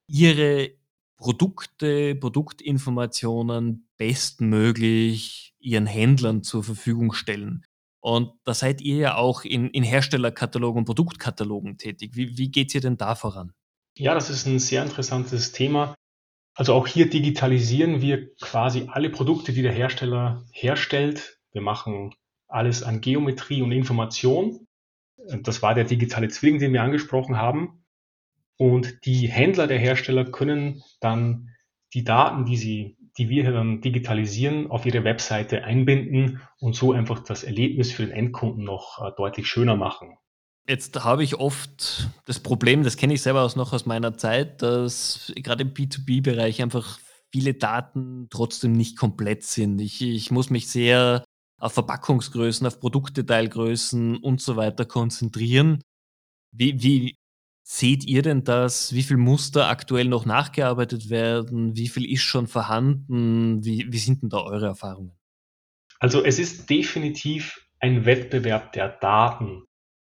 ihre 0.09 0.71
Produkte, 1.17 2.15
Produktinformationen 2.15 3.89
bestmöglich 3.97 5.55
ihren 5.59 5.87
Händlern 5.87 6.43
zur 6.43 6.63
Verfügung 6.63 7.13
stellen? 7.13 7.65
Und 8.01 8.33
da 8.45 8.55
seid 8.55 8.81
ihr 8.81 8.97
ja 8.97 9.17
auch 9.17 9.45
in, 9.45 9.69
in 9.71 9.83
Herstellerkatalogen 9.83 10.81
und 10.81 10.85
Produktkatalogen 10.85 11.79
tätig. 11.79 12.13
Wie, 12.15 12.39
wie 12.39 12.51
geht 12.51 12.75
ihr 12.75 12.81
denn 12.81 12.97
da 12.97 13.15
voran? 13.15 13.53
Ja, 13.97 14.15
das 14.15 14.31
ist 14.31 14.47
ein 14.47 14.59
sehr 14.59 14.83
interessantes 14.83 15.53
Thema. 15.53 15.95
Also 16.55 16.75
auch 16.75 16.87
hier 16.87 17.11
digitalisieren 17.11 18.01
wir 18.01 18.35
quasi 18.37 18.89
alle 18.89 19.11
Produkte, 19.11 19.53
die 19.53 19.62
der 19.62 19.73
Hersteller 19.73 20.45
herstellt, 20.53 21.37
wir 21.57 21.62
machen 21.62 22.15
alles 22.49 22.83
an 22.83 23.01
Geometrie 23.01 23.62
und 23.62 23.73
Information. 23.73 24.67
Das 25.41 25.62
war 25.62 25.75
der 25.75 25.85
digitale 25.85 26.29
Zwilling, 26.29 26.59
den 26.59 26.75
wir 26.75 26.83
angesprochen 26.83 27.39
haben. 27.39 27.86
Und 28.58 29.05
die 29.05 29.29
Händler 29.29 29.67
der 29.67 29.79
Hersteller 29.79 30.25
können 30.25 30.82
dann 31.00 31.50
die 31.94 32.05
Daten, 32.05 32.44
die 32.44 32.56
sie, 32.56 32.97
die 33.19 33.29
wir 33.29 33.43
hier 33.43 33.53
dann 33.53 33.81
digitalisieren, 33.81 34.70
auf 34.70 34.87
ihre 34.87 35.05
Webseite 35.05 35.64
einbinden 35.64 36.41
und 36.58 36.75
so 36.75 36.93
einfach 36.93 37.20
das 37.20 37.44
Erlebnis 37.44 37.93
für 37.93 38.05
den 38.05 38.12
Endkunden 38.12 38.64
noch 38.64 39.03
äh, 39.03 39.12
deutlich 39.17 39.47
schöner 39.47 39.76
machen. 39.76 40.17
Jetzt 40.69 41.05
habe 41.05 41.23
ich 41.23 41.37
oft 41.37 42.11
das 42.25 42.41
Problem, 42.41 42.82
das 42.82 42.97
kenne 42.97 43.14
ich 43.14 43.23
selber 43.23 43.43
aus 43.43 43.55
noch 43.55 43.73
aus 43.73 43.87
meiner 43.87 44.19
Zeit, 44.19 44.62
dass 44.62 45.32
gerade 45.37 45.62
im 45.62 45.75
B2B-Bereich 45.75 46.61
einfach 46.61 46.99
viele 47.31 47.55
Daten 47.55 48.26
trotzdem 48.31 48.73
nicht 48.73 48.97
komplett 48.97 49.44
sind. 49.44 49.81
Ich, 49.81 50.02
ich 50.02 50.31
muss 50.31 50.50
mich 50.50 50.69
sehr 50.69 51.25
auf 51.59 51.73
Verpackungsgrößen, 51.73 52.67
auf 52.67 52.81
Produktdetailgrößen 52.81 54.17
und 54.17 54.41
so 54.41 54.56
weiter 54.56 54.85
konzentrieren. 54.85 55.82
Wie, 56.52 56.82
wie 56.82 57.17
seht 57.69 58.05
ihr 58.05 58.23
denn 58.23 58.45
das? 58.45 58.95
Wie 58.95 59.03
viel 59.03 59.17
Muster 59.17 59.69
aktuell 59.69 60.07
noch 60.07 60.25
nachgearbeitet 60.25 61.11
werden? 61.11 61.76
Wie 61.76 61.88
viel 61.88 62.09
ist 62.09 62.23
schon 62.23 62.47
vorhanden? 62.47 63.64
Wie, 63.64 63.87
wie 63.90 63.99
sind 63.99 64.23
denn 64.23 64.29
da 64.29 64.38
eure 64.38 64.67
Erfahrungen? 64.67 65.19
Also 65.99 66.23
es 66.23 66.38
ist 66.38 66.71
definitiv 66.71 67.67
ein 67.81 68.07
Wettbewerb 68.07 68.73
der 68.73 68.88
Daten. 68.88 69.64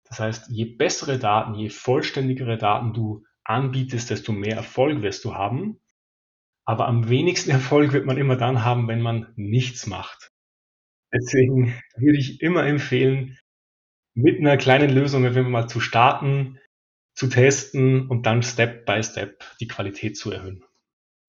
Das 0.02 0.18
heißt, 0.18 0.50
je 0.50 0.64
bessere 0.64 1.20
Daten, 1.20 1.54
je 1.54 1.70
vollständigere 1.70 2.58
Daten 2.58 2.92
du 2.92 3.24
anbietest, 3.44 4.10
desto 4.10 4.32
mehr 4.32 4.56
Erfolg 4.56 5.02
wirst 5.02 5.24
du 5.24 5.34
haben. 5.34 5.80
Aber 6.64 6.88
am 6.88 7.08
wenigsten 7.08 7.50
Erfolg 7.52 7.92
wird 7.92 8.04
man 8.04 8.18
immer 8.18 8.36
dann 8.36 8.64
haben, 8.64 8.88
wenn 8.88 9.00
man 9.00 9.32
nichts 9.36 9.86
macht. 9.86 10.32
Deswegen 11.12 11.80
würde 11.96 12.18
ich 12.18 12.40
immer 12.40 12.66
empfehlen, 12.66 13.38
mit 14.14 14.40
einer 14.40 14.56
kleinen 14.56 14.90
Lösung 14.90 15.24
einfach 15.24 15.44
mal 15.44 15.68
zu 15.68 15.78
starten, 15.78 16.58
zu 17.14 17.28
testen 17.28 18.08
und 18.08 18.26
dann 18.26 18.42
Step 18.42 18.86
by 18.86 19.02
Step 19.02 19.44
die 19.60 19.68
Qualität 19.68 20.16
zu 20.16 20.30
erhöhen. 20.30 20.64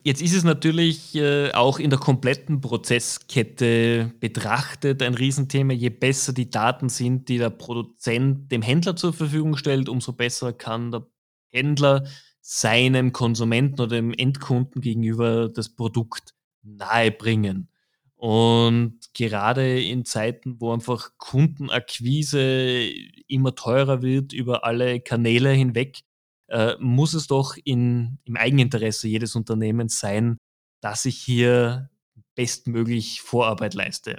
Jetzt 0.02 0.22
ist 0.22 0.34
es 0.34 0.44
natürlich 0.44 1.16
äh, 1.16 1.50
auch 1.50 1.80
in 1.80 1.90
der 1.90 1.98
kompletten 1.98 2.60
Prozesskette 2.60 4.12
betrachtet 4.20 5.02
ein 5.02 5.14
Riesenthema. 5.14 5.72
Je 5.72 5.90
besser 5.90 6.32
die 6.32 6.48
Daten 6.48 6.88
sind, 6.88 7.28
die 7.28 7.38
der 7.38 7.50
Produzent 7.50 8.52
dem 8.52 8.62
Händler 8.62 8.94
zur 8.94 9.12
Verfügung 9.12 9.56
stellt, 9.56 9.88
umso 9.88 10.12
besser 10.12 10.52
kann 10.52 10.92
der 10.92 11.06
Händler 11.48 12.06
seinem 12.40 13.12
Konsumenten 13.12 13.80
oder 13.80 13.96
dem 13.96 14.12
Endkunden 14.12 14.80
gegenüber 14.80 15.48
das 15.48 15.74
Produkt 15.74 16.34
nahebringen. 16.62 17.68
Und 18.16 18.98
gerade 19.12 19.80
in 19.82 20.04
Zeiten, 20.06 20.58
wo 20.58 20.72
einfach 20.72 21.10
Kundenakquise 21.18 22.88
immer 23.28 23.54
teurer 23.54 24.02
wird 24.02 24.32
über 24.32 24.64
alle 24.64 25.00
Kanäle 25.00 25.50
hinweg, 25.50 26.00
äh, 26.48 26.74
muss 26.78 27.12
es 27.12 27.26
doch 27.26 27.56
in, 27.62 28.18
im 28.24 28.36
Eigeninteresse 28.36 29.08
jedes 29.08 29.36
Unternehmens 29.36 30.00
sein, 30.00 30.38
dass 30.80 31.04
ich 31.04 31.18
hier 31.18 31.90
bestmöglich 32.34 33.20
Vorarbeit 33.20 33.74
leiste. 33.74 34.16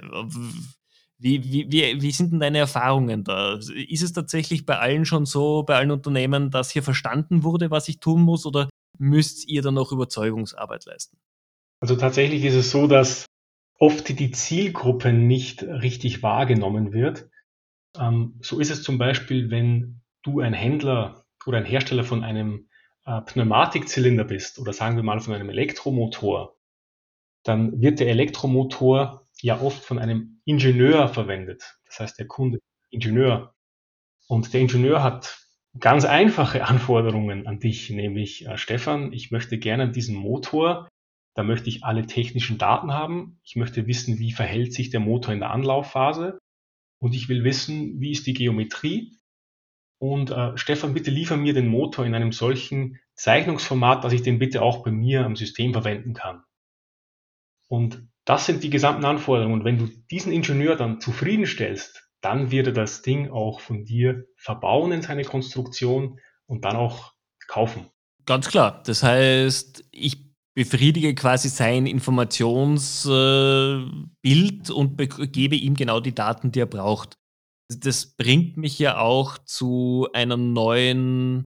Wie, 1.18 1.42
wie, 1.42 1.72
wie, 1.72 2.00
wie 2.00 2.10
sind 2.12 2.32
denn 2.32 2.40
deine 2.40 2.58
Erfahrungen 2.58 3.24
da? 3.24 3.54
Ist 3.54 4.02
es 4.02 4.12
tatsächlich 4.12 4.64
bei 4.66 4.78
allen 4.78 5.04
schon 5.04 5.26
so, 5.26 5.64
bei 5.64 5.76
allen 5.76 5.90
Unternehmen, 5.90 6.50
dass 6.50 6.70
hier 6.70 6.82
verstanden 6.84 7.42
wurde, 7.42 7.70
was 7.72 7.88
ich 7.88 7.98
tun 7.98 8.22
muss, 8.22 8.46
oder 8.46 8.68
müsst 8.98 9.48
ihr 9.48 9.62
dann 9.62 9.74
noch 9.74 9.90
Überzeugungsarbeit 9.90 10.84
leisten? 10.84 11.18
Also 11.80 11.96
tatsächlich 11.96 12.44
ist 12.44 12.54
es 12.54 12.70
so, 12.70 12.86
dass 12.86 13.26
oft 13.78 14.08
die 14.18 14.30
Zielgruppe 14.30 15.12
nicht 15.12 15.62
richtig 15.62 16.22
wahrgenommen 16.22 16.92
wird. 16.92 17.28
Ähm, 17.98 18.38
so 18.40 18.60
ist 18.60 18.70
es 18.70 18.82
zum 18.82 18.98
Beispiel, 18.98 19.50
wenn 19.50 20.00
du 20.22 20.40
ein 20.40 20.52
Händler 20.52 21.24
oder 21.46 21.58
ein 21.58 21.64
Hersteller 21.64 22.04
von 22.04 22.24
einem 22.24 22.68
äh, 23.06 23.20
Pneumatikzylinder 23.22 24.24
bist 24.24 24.58
oder 24.58 24.72
sagen 24.72 24.96
wir 24.96 25.02
mal 25.02 25.20
von 25.20 25.34
einem 25.34 25.48
Elektromotor, 25.48 26.56
dann 27.44 27.80
wird 27.80 28.00
der 28.00 28.08
Elektromotor 28.08 29.26
ja 29.40 29.60
oft 29.60 29.82
von 29.82 29.98
einem 29.98 30.40
Ingenieur 30.44 31.08
verwendet. 31.08 31.78
Das 31.86 32.00
heißt, 32.00 32.18
der 32.18 32.26
Kunde 32.26 32.58
Ingenieur. 32.90 33.54
Und 34.26 34.52
der 34.52 34.60
Ingenieur 34.60 35.02
hat 35.02 35.38
ganz 35.78 36.04
einfache 36.04 36.64
Anforderungen 36.64 37.46
an 37.46 37.60
dich, 37.60 37.90
nämlich 37.90 38.46
äh, 38.46 38.58
Stefan, 38.58 39.12
ich 39.12 39.30
möchte 39.30 39.58
gerne 39.58 39.90
diesen 39.90 40.16
Motor, 40.16 40.88
da 41.38 41.44
möchte 41.44 41.68
ich 41.68 41.84
alle 41.84 42.04
technischen 42.04 42.58
Daten 42.58 42.92
haben, 42.92 43.38
ich 43.44 43.54
möchte 43.54 43.86
wissen, 43.86 44.18
wie 44.18 44.32
verhält 44.32 44.74
sich 44.74 44.90
der 44.90 44.98
Motor 44.98 45.32
in 45.32 45.38
der 45.38 45.52
Anlaufphase 45.52 46.40
und 46.98 47.14
ich 47.14 47.28
will 47.28 47.44
wissen, 47.44 48.00
wie 48.00 48.10
ist 48.10 48.26
die 48.26 48.32
Geometrie. 48.32 49.16
Und 49.98 50.32
äh, 50.32 50.58
Stefan, 50.58 50.94
bitte 50.94 51.12
liefer 51.12 51.36
mir 51.36 51.54
den 51.54 51.68
Motor 51.68 52.04
in 52.04 52.16
einem 52.16 52.32
solchen 52.32 52.98
Zeichnungsformat, 53.14 54.02
dass 54.02 54.12
ich 54.12 54.22
den 54.22 54.40
bitte 54.40 54.62
auch 54.62 54.82
bei 54.82 54.90
mir 54.90 55.24
am 55.24 55.36
System 55.36 55.72
verwenden 55.72 56.12
kann. 56.12 56.42
Und 57.68 58.08
das 58.24 58.46
sind 58.46 58.64
die 58.64 58.70
gesamten 58.70 59.04
Anforderungen. 59.04 59.60
Und 59.60 59.64
wenn 59.64 59.78
du 59.78 59.86
diesen 60.10 60.32
Ingenieur 60.32 60.74
dann 60.74 61.00
zufriedenstellst, 61.00 62.10
dann 62.20 62.50
wird 62.50 62.66
er 62.66 62.72
das 62.72 63.02
Ding 63.02 63.30
auch 63.30 63.60
von 63.60 63.84
dir 63.84 64.24
verbauen 64.34 64.90
in 64.90 65.02
seine 65.02 65.22
Konstruktion 65.22 66.18
und 66.46 66.64
dann 66.64 66.74
auch 66.74 67.12
kaufen. 67.46 67.86
Ganz 68.26 68.48
klar. 68.48 68.82
Das 68.84 69.04
heißt, 69.04 69.84
ich 69.92 70.27
befriedige 70.58 71.14
quasi 71.14 71.48
sein 71.50 71.86
Informationsbild 71.86 74.70
und 74.70 74.98
gebe 75.32 75.54
ihm 75.54 75.74
genau 75.74 76.00
die 76.00 76.16
Daten, 76.16 76.50
die 76.50 76.58
er 76.58 76.66
braucht. 76.66 77.16
Das 77.68 78.16
bringt 78.16 78.56
mich 78.56 78.76
ja 78.76 78.98
auch 78.98 79.38
zu 79.38 80.08
einer 80.12 80.36
neuen 80.36 81.44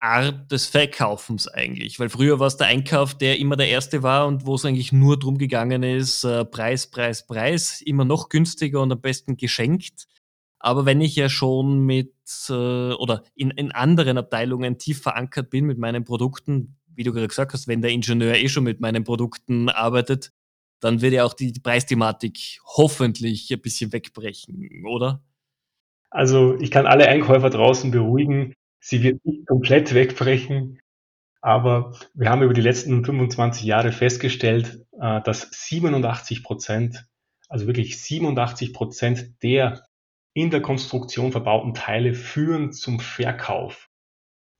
Art 0.00 0.50
des 0.50 0.64
Verkaufens 0.64 1.48
eigentlich. 1.48 2.00
Weil 2.00 2.08
früher 2.08 2.40
war 2.40 2.46
es 2.46 2.56
der 2.56 2.68
Einkauf, 2.68 3.14
der 3.14 3.38
immer 3.38 3.56
der 3.56 3.68
erste 3.68 4.02
war 4.02 4.26
und 4.26 4.46
wo 4.46 4.54
es 4.54 4.64
eigentlich 4.64 4.90
nur 4.90 5.18
darum 5.18 5.36
gegangen 5.36 5.82
ist, 5.82 6.24
äh, 6.24 6.46
Preis, 6.46 6.90
Preis, 6.90 7.26
Preis, 7.26 7.82
immer 7.82 8.06
noch 8.06 8.30
günstiger 8.30 8.80
und 8.80 8.90
am 8.90 9.02
besten 9.02 9.36
geschenkt. 9.36 10.06
Aber 10.60 10.86
wenn 10.86 11.02
ich 11.02 11.14
ja 11.14 11.28
schon 11.28 11.84
mit 11.84 12.14
äh, 12.48 12.94
oder 12.94 13.22
in, 13.34 13.50
in 13.50 13.72
anderen 13.72 14.16
Abteilungen 14.16 14.78
tief 14.78 15.02
verankert 15.02 15.50
bin 15.50 15.66
mit 15.66 15.76
meinen 15.76 16.04
Produkten, 16.04 16.78
wie 16.96 17.04
du 17.04 17.12
gerade 17.12 17.28
gesagt 17.28 17.52
hast, 17.52 17.68
wenn 17.68 17.82
der 17.82 17.90
Ingenieur 17.90 18.34
eh 18.34 18.48
schon 18.48 18.64
mit 18.64 18.80
meinen 18.80 19.04
Produkten 19.04 19.68
arbeitet, 19.68 20.32
dann 20.80 21.00
wird 21.00 21.14
ja 21.14 21.24
auch 21.24 21.34
die, 21.34 21.52
Preisthematik 21.52 22.58
hoffentlich 22.76 23.50
ein 23.50 23.60
bisschen 23.60 23.92
wegbrechen, 23.92 24.84
oder? 24.86 25.22
Also 26.10 26.58
ich 26.60 26.70
kann 26.70 26.86
alle 26.86 27.08
Einkäufer 27.08 27.50
draußen 27.50 27.90
beruhigen, 27.90 28.54
Sie 28.80 29.02
wird 29.02 29.24
nicht 29.24 29.48
komplett 29.48 29.94
wegbrechen, 29.94 30.78
aber 31.40 31.98
wir 32.14 32.30
haben 32.30 32.42
über 32.42 32.54
die 32.54 32.60
letzten 32.60 33.04
25 33.04 33.64
Jahre 33.64 33.90
festgestellt, 33.90 34.86
äh, 35.00 35.20
dass 35.22 35.48
87 35.50 36.44
Prozent, 36.44 37.04
also 37.48 37.66
wirklich 37.66 38.00
87 38.00 38.72
Prozent 38.72 39.42
der 39.42 39.84
in 40.34 40.50
der 40.50 40.62
Konstruktion 40.62 41.32
verbauten 41.32 41.74
Teile 41.74 42.14
führen 42.14 42.72
zum 42.72 43.00
Verkauf. 43.00 43.88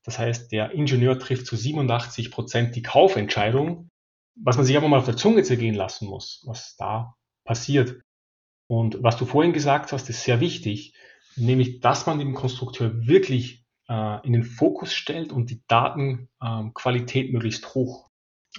Das 0.06 0.18
heißt, 0.18 0.52
der 0.52 0.70
Ingenieur 0.70 1.18
trifft 1.18 1.46
zu 1.46 1.56
87 1.56 2.30
Prozent 2.30 2.76
die 2.76 2.82
Kaufentscheidung, 2.82 3.90
was 4.36 4.56
man 4.56 4.64
sich 4.64 4.76
aber 4.76 4.88
mal 4.88 5.00
auf 5.00 5.04
der 5.04 5.16
Zunge 5.16 5.42
zergehen 5.42 5.75
lassen 5.75 6.06
muss, 6.06 6.44
was 6.46 6.76
da 6.76 7.16
passiert. 7.44 8.00
Und 8.68 9.02
was 9.02 9.16
du 9.16 9.26
vorhin 9.26 9.52
gesagt 9.52 9.92
hast, 9.92 10.08
ist 10.08 10.22
sehr 10.22 10.40
wichtig, 10.40 10.94
nämlich, 11.34 11.80
dass 11.80 12.06
man 12.06 12.20
den 12.20 12.34
Konstrukteur 12.34 13.06
wirklich 13.06 13.64
äh, 13.88 14.25
in 14.25 14.32
den 14.32 14.44
Fokus 14.44 14.94
stellt 14.94 15.32
und 15.32 15.50
die 15.50 15.62
Datenqualität 15.66 17.26
ähm, 17.26 17.32
möglichst 17.32 17.75
hoch 17.75 18.08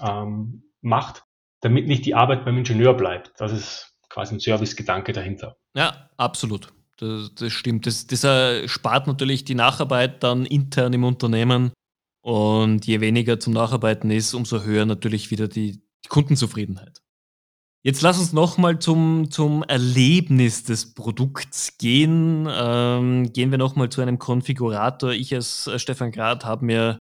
ähm, 0.01 0.63
macht, 0.82 1.24
damit 1.62 1.88
nicht 1.88 2.06
die 2.06 2.16
Arbeit 2.16 2.44
beim 2.44 2.58
Ingenieur 2.58 2.94
bleibt. 2.94 3.34
Das 3.38 3.54
ist 3.54 3.98
quasi 4.10 4.36
ein 4.36 4.39
Servicegedanke 4.39 5.13
dahinter. 5.13 5.56
Ja, 5.74 6.10
absolut. 6.18 6.74
Das, 6.98 7.34
das 7.36 7.54
stimmt. 7.54 7.86
Das, 7.86 8.08
das 8.08 8.70
spart 8.70 9.08
natürlich 9.08 9.46
die 9.46 9.56
Nacharbeit 9.56 10.24
dann 10.24 10.46
intern 10.46 10.94
im 10.94 11.04
Unternehmen. 11.04 11.72
Und 12.22 12.86
je 12.86 13.00
weniger 13.00 13.39
zum 13.39 13.54
Nacharbeiten 13.54 14.12
ist, 14.12 14.34
umso 14.34 14.63
höher 14.63 14.86
natürlich 14.86 15.32
wieder 15.32 15.48
die, 15.48 15.82
die 16.04 16.10
Kundenzufriedenheit. 16.10 17.01
Jetzt 17.84 18.01
lass 18.01 18.20
uns 18.20 18.34
nochmal 18.34 18.80
zum, 18.80 19.32
zum 19.32 19.63
Erlebnis 19.63 20.63
des 20.63 20.94
Produkts 20.94 21.77
gehen. 21.77 22.48
Ähm, 22.51 23.32
gehen 23.32 23.51
wir 23.51 23.58
nochmal 23.58 23.89
zu 23.89 24.01
einem 24.01 24.20
Konfigurator. 24.20 25.12
Ich 25.12 25.34
als 25.34 25.70
Stefan 25.77 26.12
Grad 26.12 26.44
habe 26.44 26.66
mir 26.66 26.98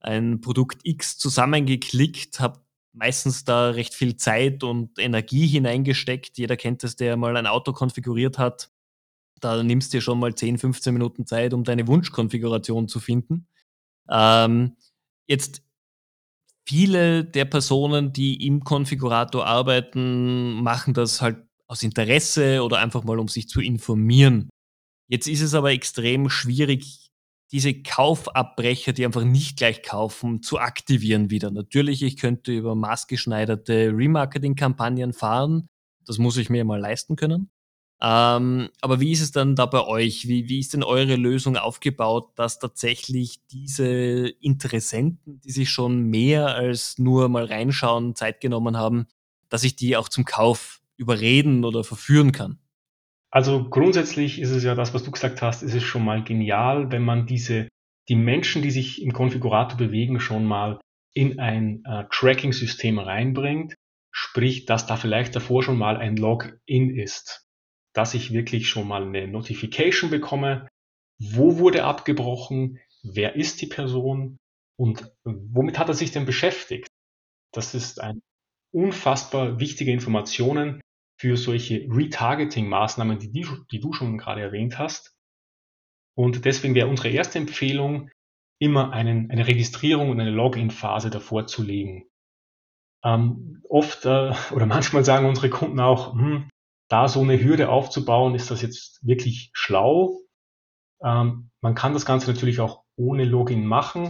ein 0.00 0.40
Produkt 0.40 0.80
X 0.84 1.18
zusammengeklickt, 1.18 2.38
habe 2.38 2.60
meistens 2.92 3.44
da 3.44 3.70
recht 3.70 3.94
viel 3.94 4.16
Zeit 4.16 4.62
und 4.62 4.98
Energie 4.98 5.46
hineingesteckt. 5.46 6.38
Jeder 6.38 6.56
kennt 6.56 6.84
es, 6.84 6.94
der 6.94 7.16
mal 7.16 7.36
ein 7.36 7.46
Auto 7.46 7.72
konfiguriert 7.72 8.38
hat. 8.38 8.70
Da 9.40 9.62
nimmst 9.62 9.92
du 9.92 9.98
dir 9.98 10.02
schon 10.02 10.18
mal 10.18 10.34
10, 10.34 10.58
15 10.58 10.92
Minuten 10.92 11.26
Zeit, 11.26 11.54
um 11.54 11.64
deine 11.64 11.86
Wunschkonfiguration 11.86 12.88
zu 12.88 13.00
finden. 13.00 13.46
Ähm, 14.10 14.76
jetzt 15.26 15.62
viele 16.66 17.24
der 17.24 17.44
Personen, 17.44 18.12
die 18.12 18.46
im 18.46 18.64
Konfigurator 18.64 19.46
arbeiten, 19.46 20.62
machen 20.62 20.94
das 20.94 21.20
halt 21.22 21.38
aus 21.66 21.82
Interesse 21.82 22.62
oder 22.62 22.78
einfach 22.78 23.04
mal, 23.04 23.18
um 23.18 23.28
sich 23.28 23.48
zu 23.48 23.60
informieren. 23.60 24.48
Jetzt 25.08 25.28
ist 25.28 25.40
es 25.40 25.54
aber 25.54 25.70
extrem 25.70 26.28
schwierig, 26.28 27.10
diese 27.50 27.82
Kaufabbrecher, 27.82 28.92
die 28.92 29.06
einfach 29.06 29.24
nicht 29.24 29.56
gleich 29.56 29.82
kaufen, 29.82 30.42
zu 30.42 30.58
aktivieren 30.58 31.30
wieder. 31.30 31.50
Natürlich, 31.50 32.02
ich 32.02 32.18
könnte 32.18 32.52
über 32.52 32.74
maßgeschneiderte 32.74 33.90
Remarketing-Kampagnen 33.94 35.14
fahren. 35.14 35.68
Das 36.04 36.18
muss 36.18 36.36
ich 36.36 36.50
mir 36.50 36.64
mal 36.64 36.80
leisten 36.80 37.16
können. 37.16 37.50
Ähm, 38.00 38.68
aber 38.80 39.00
wie 39.00 39.10
ist 39.10 39.22
es 39.22 39.32
dann 39.32 39.56
da 39.56 39.66
bei 39.66 39.84
euch? 39.84 40.28
Wie, 40.28 40.48
wie 40.48 40.60
ist 40.60 40.72
denn 40.72 40.84
eure 40.84 41.16
Lösung 41.16 41.56
aufgebaut, 41.56 42.30
dass 42.36 42.60
tatsächlich 42.60 43.40
diese 43.50 44.28
Interessenten, 44.40 45.40
die 45.40 45.50
sich 45.50 45.70
schon 45.70 46.04
mehr 46.04 46.54
als 46.54 46.98
nur 46.98 47.28
mal 47.28 47.44
reinschauen, 47.44 48.14
Zeit 48.14 48.40
genommen 48.40 48.76
haben, 48.76 49.06
dass 49.48 49.64
ich 49.64 49.74
die 49.74 49.96
auch 49.96 50.08
zum 50.08 50.24
Kauf 50.24 50.80
überreden 50.96 51.64
oder 51.64 51.82
verführen 51.82 52.30
kann? 52.30 52.58
Also 53.30 53.68
grundsätzlich 53.68 54.40
ist 54.40 54.50
es 54.50 54.62
ja 54.62 54.74
das, 54.74 54.94
was 54.94 55.02
du 55.02 55.10
gesagt 55.10 55.42
hast, 55.42 55.62
ist 55.62 55.74
es 55.74 55.82
schon 55.82 56.04
mal 56.04 56.22
genial, 56.22 56.92
wenn 56.92 57.02
man 57.02 57.26
diese, 57.26 57.68
die 58.08 58.16
Menschen, 58.16 58.62
die 58.62 58.70
sich 58.70 59.02
im 59.02 59.12
Konfigurator 59.12 59.76
bewegen, 59.76 60.20
schon 60.20 60.44
mal 60.44 60.80
in 61.14 61.40
ein 61.40 61.82
äh, 61.84 62.04
Tracking-System 62.10 63.00
reinbringt. 63.00 63.74
Sprich, 64.12 64.66
dass 64.66 64.86
da 64.86 64.96
vielleicht 64.96 65.34
davor 65.34 65.62
schon 65.62 65.78
mal 65.78 65.96
ein 65.96 66.16
Login 66.16 66.90
ist 66.96 67.47
dass 67.98 68.14
ich 68.14 68.32
wirklich 68.32 68.68
schon 68.68 68.86
mal 68.86 69.02
eine 69.02 69.26
Notification 69.26 70.08
bekomme, 70.08 70.68
wo 71.20 71.58
wurde 71.58 71.82
abgebrochen, 71.82 72.78
wer 73.02 73.34
ist 73.34 73.60
die 73.60 73.66
Person 73.66 74.36
und 74.78 75.12
womit 75.24 75.80
hat 75.80 75.88
er 75.88 75.94
sich 75.94 76.12
denn 76.12 76.24
beschäftigt. 76.24 76.86
Das 77.52 77.74
ist 77.74 78.00
ein 78.00 78.20
unfassbar 78.72 79.58
wichtige 79.58 79.90
Informationen 79.90 80.80
für 81.20 81.36
solche 81.36 81.88
Retargeting-Maßnahmen, 81.88 83.18
die, 83.18 83.32
die, 83.32 83.80
du 83.80 83.92
schon 83.92 84.16
gerade 84.16 84.42
erwähnt 84.42 84.78
hast. 84.78 85.16
Und 86.16 86.44
deswegen 86.44 86.76
wäre 86.76 86.86
unsere 86.86 87.08
erste 87.08 87.40
Empfehlung, 87.40 88.12
immer 88.60 88.92
einen, 88.92 89.28
eine 89.32 89.48
Registrierung 89.48 90.10
und 90.10 90.20
eine 90.20 90.30
Login-Phase 90.30 91.10
davor 91.10 91.48
zu 91.48 91.64
legen. 91.64 92.08
Ähm, 93.04 93.60
oft 93.68 94.04
äh, 94.04 94.32
oder 94.52 94.66
manchmal 94.66 95.04
sagen 95.04 95.26
unsere 95.26 95.50
Kunden 95.50 95.80
auch, 95.80 96.12
hm, 96.12 96.48
da 96.88 97.08
so 97.08 97.20
eine 97.20 97.42
Hürde 97.42 97.68
aufzubauen, 97.68 98.34
ist 98.34 98.50
das 98.50 98.62
jetzt 98.62 99.06
wirklich 99.06 99.50
schlau. 99.52 100.20
Ähm, 101.02 101.50
man 101.60 101.74
kann 101.74 101.92
das 101.92 102.06
Ganze 102.06 102.30
natürlich 102.32 102.60
auch 102.60 102.84
ohne 102.96 103.24
Login 103.24 103.66
machen, 103.66 104.08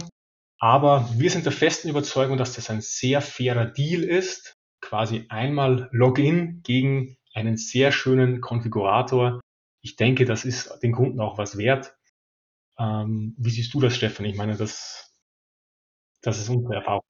aber 0.59 1.07
wir 1.13 1.29
sind 1.29 1.45
der 1.45 1.51
festen 1.51 1.89
Überzeugung, 1.89 2.37
dass 2.37 2.53
das 2.53 2.69
ein 2.69 2.81
sehr 2.81 3.21
fairer 3.21 3.65
Deal 3.65 4.03
ist. 4.03 4.55
Quasi 4.81 5.25
einmal 5.29 5.89
Login 5.91 6.61
gegen 6.63 7.17
einen 7.33 7.57
sehr 7.57 7.91
schönen 7.91 8.41
Konfigurator. 8.41 9.39
Ich 9.81 9.95
denke, 9.95 10.25
das 10.25 10.45
ist 10.45 10.79
den 10.81 10.93
Kunden 10.93 11.19
auch 11.19 11.37
was 11.37 11.57
wert. 11.57 11.95
Ähm, 12.77 13.35
wie 13.37 13.49
siehst 13.49 13.73
du 13.73 13.81
das, 13.81 13.95
Stefan? 13.95 14.25
Ich 14.25 14.37
meine, 14.37 14.55
das, 14.55 15.13
das 16.21 16.39
ist 16.39 16.49
unsere 16.49 16.75
Erfahrung. 16.75 17.08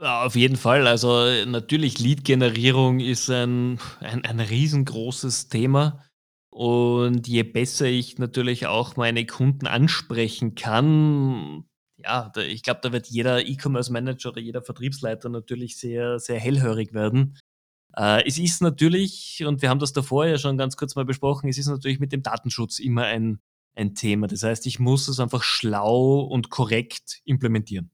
Auf 0.00 0.36
jeden 0.36 0.56
Fall. 0.56 0.86
Also 0.86 1.44
natürlich, 1.46 1.98
Lead-Generierung 1.98 3.00
ist 3.00 3.30
ein, 3.30 3.78
ein, 4.00 4.24
ein 4.24 4.40
riesengroßes 4.40 5.48
Thema. 5.48 6.04
Und 6.50 7.28
je 7.28 7.42
besser 7.42 7.86
ich 7.86 8.18
natürlich 8.18 8.66
auch 8.66 8.96
meine 8.96 9.26
Kunden 9.26 9.66
ansprechen 9.66 10.54
kann, 10.54 11.64
ja, 11.98 12.32
ich 12.36 12.62
glaube, 12.62 12.80
da 12.82 12.92
wird 12.92 13.08
jeder 13.08 13.46
E-Commerce-Manager 13.46 14.30
oder 14.30 14.40
jeder 14.40 14.62
Vertriebsleiter 14.62 15.28
natürlich 15.28 15.76
sehr, 15.78 16.18
sehr 16.18 16.38
hellhörig 16.38 16.92
werden. 16.92 17.38
Äh, 17.96 18.26
es 18.26 18.38
ist 18.38 18.62
natürlich, 18.62 19.44
und 19.46 19.62
wir 19.62 19.70
haben 19.70 19.80
das 19.80 19.92
davor 19.92 20.26
ja 20.26 20.38
schon 20.38 20.58
ganz 20.58 20.76
kurz 20.76 20.94
mal 20.94 21.04
besprochen, 21.04 21.48
es 21.48 21.58
ist 21.58 21.66
natürlich 21.68 22.00
mit 22.00 22.12
dem 22.12 22.22
Datenschutz 22.22 22.78
immer 22.78 23.04
ein, 23.04 23.40
ein 23.74 23.94
Thema. 23.94 24.26
Das 24.26 24.42
heißt, 24.42 24.66
ich 24.66 24.78
muss 24.78 25.08
es 25.08 25.20
einfach 25.20 25.42
schlau 25.42 26.20
und 26.20 26.50
korrekt 26.50 27.20
implementieren. 27.24 27.90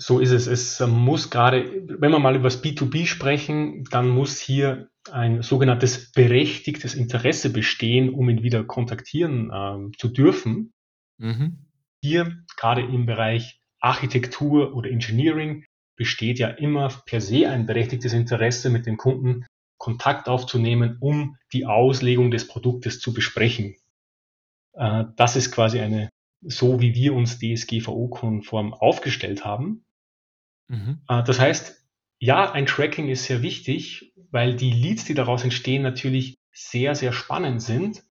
So 0.00 0.18
ist 0.18 0.30
es. 0.30 0.46
Es 0.46 0.80
muss 0.80 1.30
gerade, 1.30 1.84
wenn 1.86 2.10
wir 2.10 2.18
mal 2.18 2.34
über 2.34 2.44
das 2.44 2.64
B2B 2.64 3.06
sprechen, 3.06 3.84
dann 3.90 4.08
muss 4.08 4.40
hier 4.40 4.88
ein 5.10 5.42
sogenanntes 5.42 6.10
berechtigtes 6.12 6.94
Interesse 6.94 7.52
bestehen, 7.52 8.14
um 8.14 8.28
ihn 8.30 8.42
wieder 8.42 8.64
kontaktieren 8.64 9.50
äh, 9.50 9.96
zu 9.98 10.08
dürfen. 10.08 10.72
Mhm. 11.18 11.66
Hier, 12.02 12.44
gerade 12.56 12.80
im 12.80 13.04
Bereich 13.04 13.60
Architektur 13.78 14.74
oder 14.74 14.90
Engineering, 14.90 15.64
besteht 15.96 16.38
ja 16.38 16.48
immer 16.48 16.88
per 17.04 17.20
se 17.20 17.50
ein 17.50 17.66
berechtigtes 17.66 18.14
Interesse, 18.14 18.70
mit 18.70 18.86
dem 18.86 18.96
Kunden 18.96 19.44
Kontakt 19.76 20.28
aufzunehmen, 20.28 20.96
um 21.00 21.36
die 21.52 21.66
Auslegung 21.66 22.30
des 22.30 22.48
Produktes 22.48 23.00
zu 23.00 23.12
besprechen. 23.12 23.76
Äh, 24.72 25.04
das 25.16 25.36
ist 25.36 25.52
quasi 25.52 25.80
eine, 25.80 26.08
so 26.40 26.80
wie 26.80 26.94
wir 26.94 27.12
uns 27.12 27.38
DSGVO-konform 27.38 28.72
aufgestellt 28.72 29.44
haben. 29.44 29.84
Mhm. 30.70 31.02
Äh, 31.08 31.22
das 31.24 31.40
heißt, 31.40 31.84
ja, 32.20 32.52
ein 32.52 32.66
Tracking 32.66 33.08
ist 33.08 33.24
sehr 33.24 33.42
wichtig, 33.42 34.14
weil 34.30 34.54
die 34.54 34.70
Leads, 34.70 35.04
die 35.04 35.14
daraus 35.14 35.42
entstehen, 35.42 35.82
natürlich 35.82 36.38
sehr, 36.52 36.94
sehr 36.94 37.12
spannend 37.12 37.60
sind. 37.60 38.04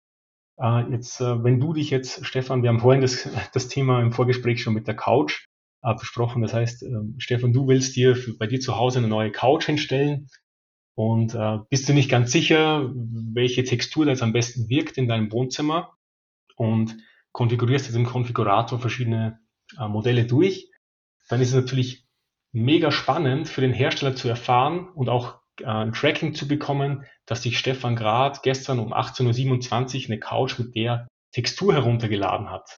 Äh, 0.59 0.91
jetzt, 0.91 1.21
wenn 1.21 1.61
du 1.61 1.75
dich 1.75 1.91
jetzt, 1.91 2.25
Stefan, 2.25 2.63
wir 2.63 2.71
haben 2.71 2.81
vorhin 2.81 3.03
das, 3.03 3.29
das 3.53 3.69
Thema 3.69 4.01
im 4.01 4.13
Vorgespräch 4.13 4.63
schon 4.63 4.75
mit 4.75 4.87
der 4.89 4.97
Couch 4.97 5.47
besprochen. 6.01 6.43
Das 6.43 6.53
heißt, 6.53 6.83
ähm, 6.83 7.15
Stefan, 7.19 7.53
du 7.53 7.69
willst 7.69 7.95
dir 7.95 8.19
bei 8.41 8.49
dir 8.49 8.59
zu 8.59 8.77
Hause 8.77 8.99
eine 8.99 9.07
neue 9.07 9.31
Couch 9.31 9.67
hinstellen 9.67 10.27
und 10.97 11.33
äh, 11.35 11.59
bist 11.71 11.89
du 11.89 11.93
nicht 11.93 12.11
ganz 12.11 12.33
sicher, 12.33 12.91
welche 12.93 13.63
Textur 13.63 14.05
da 14.05 14.11
jetzt 14.11 14.23
am 14.23 14.33
besten 14.33 14.69
wirkt 14.69 14.99
in 14.99 15.07
deinem 15.07 15.31
Wohnzimmer 15.31 15.93
und 16.57 16.97
konfigurierst 17.31 17.87
jetzt 17.87 17.95
im 17.95 18.07
Konfigurator 18.07 18.81
verschiedene 18.81 19.39
äh, 19.79 19.87
Modelle 19.87 20.25
durch, 20.25 20.71
dann 21.29 21.41
ist 21.41 21.51
es 21.51 21.55
natürlich 21.55 22.06
mega 22.57 22.91
spannend 22.91 23.49
für 23.49 23.61
den 23.61 23.75
Hersteller 23.75 24.17
zu 24.17 24.29
erfahren 24.29 24.89
und 24.95 25.11
auch 25.11 25.41
äh, 25.61 25.67
ein 25.67 25.93
Tracking 25.93 26.35
zu 26.35 26.49
bekommen, 26.49 27.05
dass 27.27 27.43
sich 27.43 27.59
Stefan 27.59 27.97
Grad 27.97 28.43
gestern 28.43 28.79
um 28.79 28.95
18.27 28.95 30.05
Uhr 30.05 30.07
eine 30.07 30.19
Couch 30.19 30.59
mit 30.59 30.75
der 30.75 31.07
Textur 31.33 31.75
heruntergeladen 31.75 32.51
hat. 32.51 32.77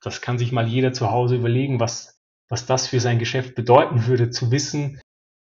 Das 0.00 0.22
kann 0.22 0.38
sich 0.38 0.50
mal 0.50 0.66
jeder 0.66 0.94
zu 0.94 1.10
Hause 1.10 1.36
überlegen, 1.36 1.78
was, 1.78 2.18
was 2.48 2.64
das 2.64 2.86
für 2.86 3.00
sein 3.00 3.18
Geschäft 3.18 3.54
bedeuten 3.54 4.06
würde, 4.06 4.30
zu 4.30 4.50
wissen, 4.50 4.98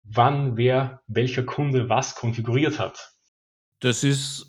wann 0.03 0.55
wer, 0.55 1.01
welcher 1.07 1.43
Kunde 1.43 1.89
was 1.89 2.15
konfiguriert 2.15 2.79
hat. 2.79 3.13
Das 3.81 4.05
ist, 4.05 4.47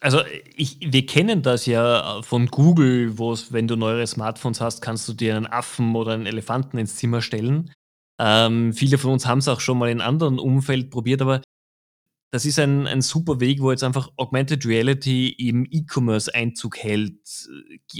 also 0.00 0.20
ich, 0.54 0.78
wir 0.80 1.06
kennen 1.06 1.42
das 1.42 1.66
ja 1.66 2.22
von 2.22 2.46
Google, 2.46 3.18
wo 3.18 3.32
es, 3.32 3.52
wenn 3.52 3.66
du 3.66 3.74
neuere 3.74 4.06
Smartphones 4.06 4.60
hast, 4.60 4.80
kannst 4.80 5.08
du 5.08 5.12
dir 5.12 5.36
einen 5.36 5.46
Affen 5.46 5.96
oder 5.96 6.12
einen 6.12 6.26
Elefanten 6.26 6.78
ins 6.78 6.94
Zimmer 6.94 7.20
stellen. 7.20 7.72
Ähm, 8.18 8.72
viele 8.72 8.98
von 8.98 9.12
uns 9.12 9.26
haben 9.26 9.38
es 9.38 9.48
auch 9.48 9.60
schon 9.60 9.78
mal 9.78 9.90
in 9.90 10.00
anderen 10.00 10.38
Umfeld 10.38 10.90
probiert, 10.90 11.22
aber 11.22 11.42
das 12.30 12.44
ist 12.44 12.58
ein, 12.58 12.86
ein 12.86 13.02
super 13.02 13.40
Weg, 13.40 13.60
wo 13.60 13.70
jetzt 13.70 13.84
einfach 13.84 14.10
Augmented 14.16 14.66
Reality 14.66 15.28
im 15.28 15.66
E-Commerce 15.70 16.34
Einzug 16.34 16.78
hält. 16.78 17.20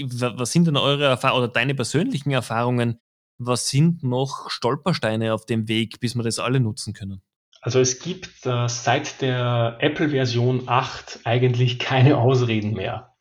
Was 0.03 0.51
sind 0.51 0.67
denn 0.67 0.77
eure 0.77 1.05
Erfahrungen 1.05 1.43
oder 1.43 1.53
deine 1.53 1.75
persönlichen 1.75 2.31
Erfahrungen 2.31 2.99
was 3.37 3.69
sind 3.69 4.03
noch 4.03 4.49
Stolpersteine 4.49 5.33
auf 5.33 5.45
dem 5.45 5.67
Weg, 5.67 5.99
bis 5.99 6.15
wir 6.15 6.23
das 6.23 6.39
alle 6.39 6.59
nutzen 6.59 6.93
können? 6.93 7.21
Also 7.61 7.79
es 7.79 7.99
gibt 7.99 8.45
äh, 8.45 8.67
seit 8.67 9.21
der 9.21 9.77
Apple-Version 9.79 10.63
8 10.67 11.21
eigentlich 11.23 11.79
keine 11.79 12.17
Ausreden 12.17 12.73
mehr, 12.73 13.15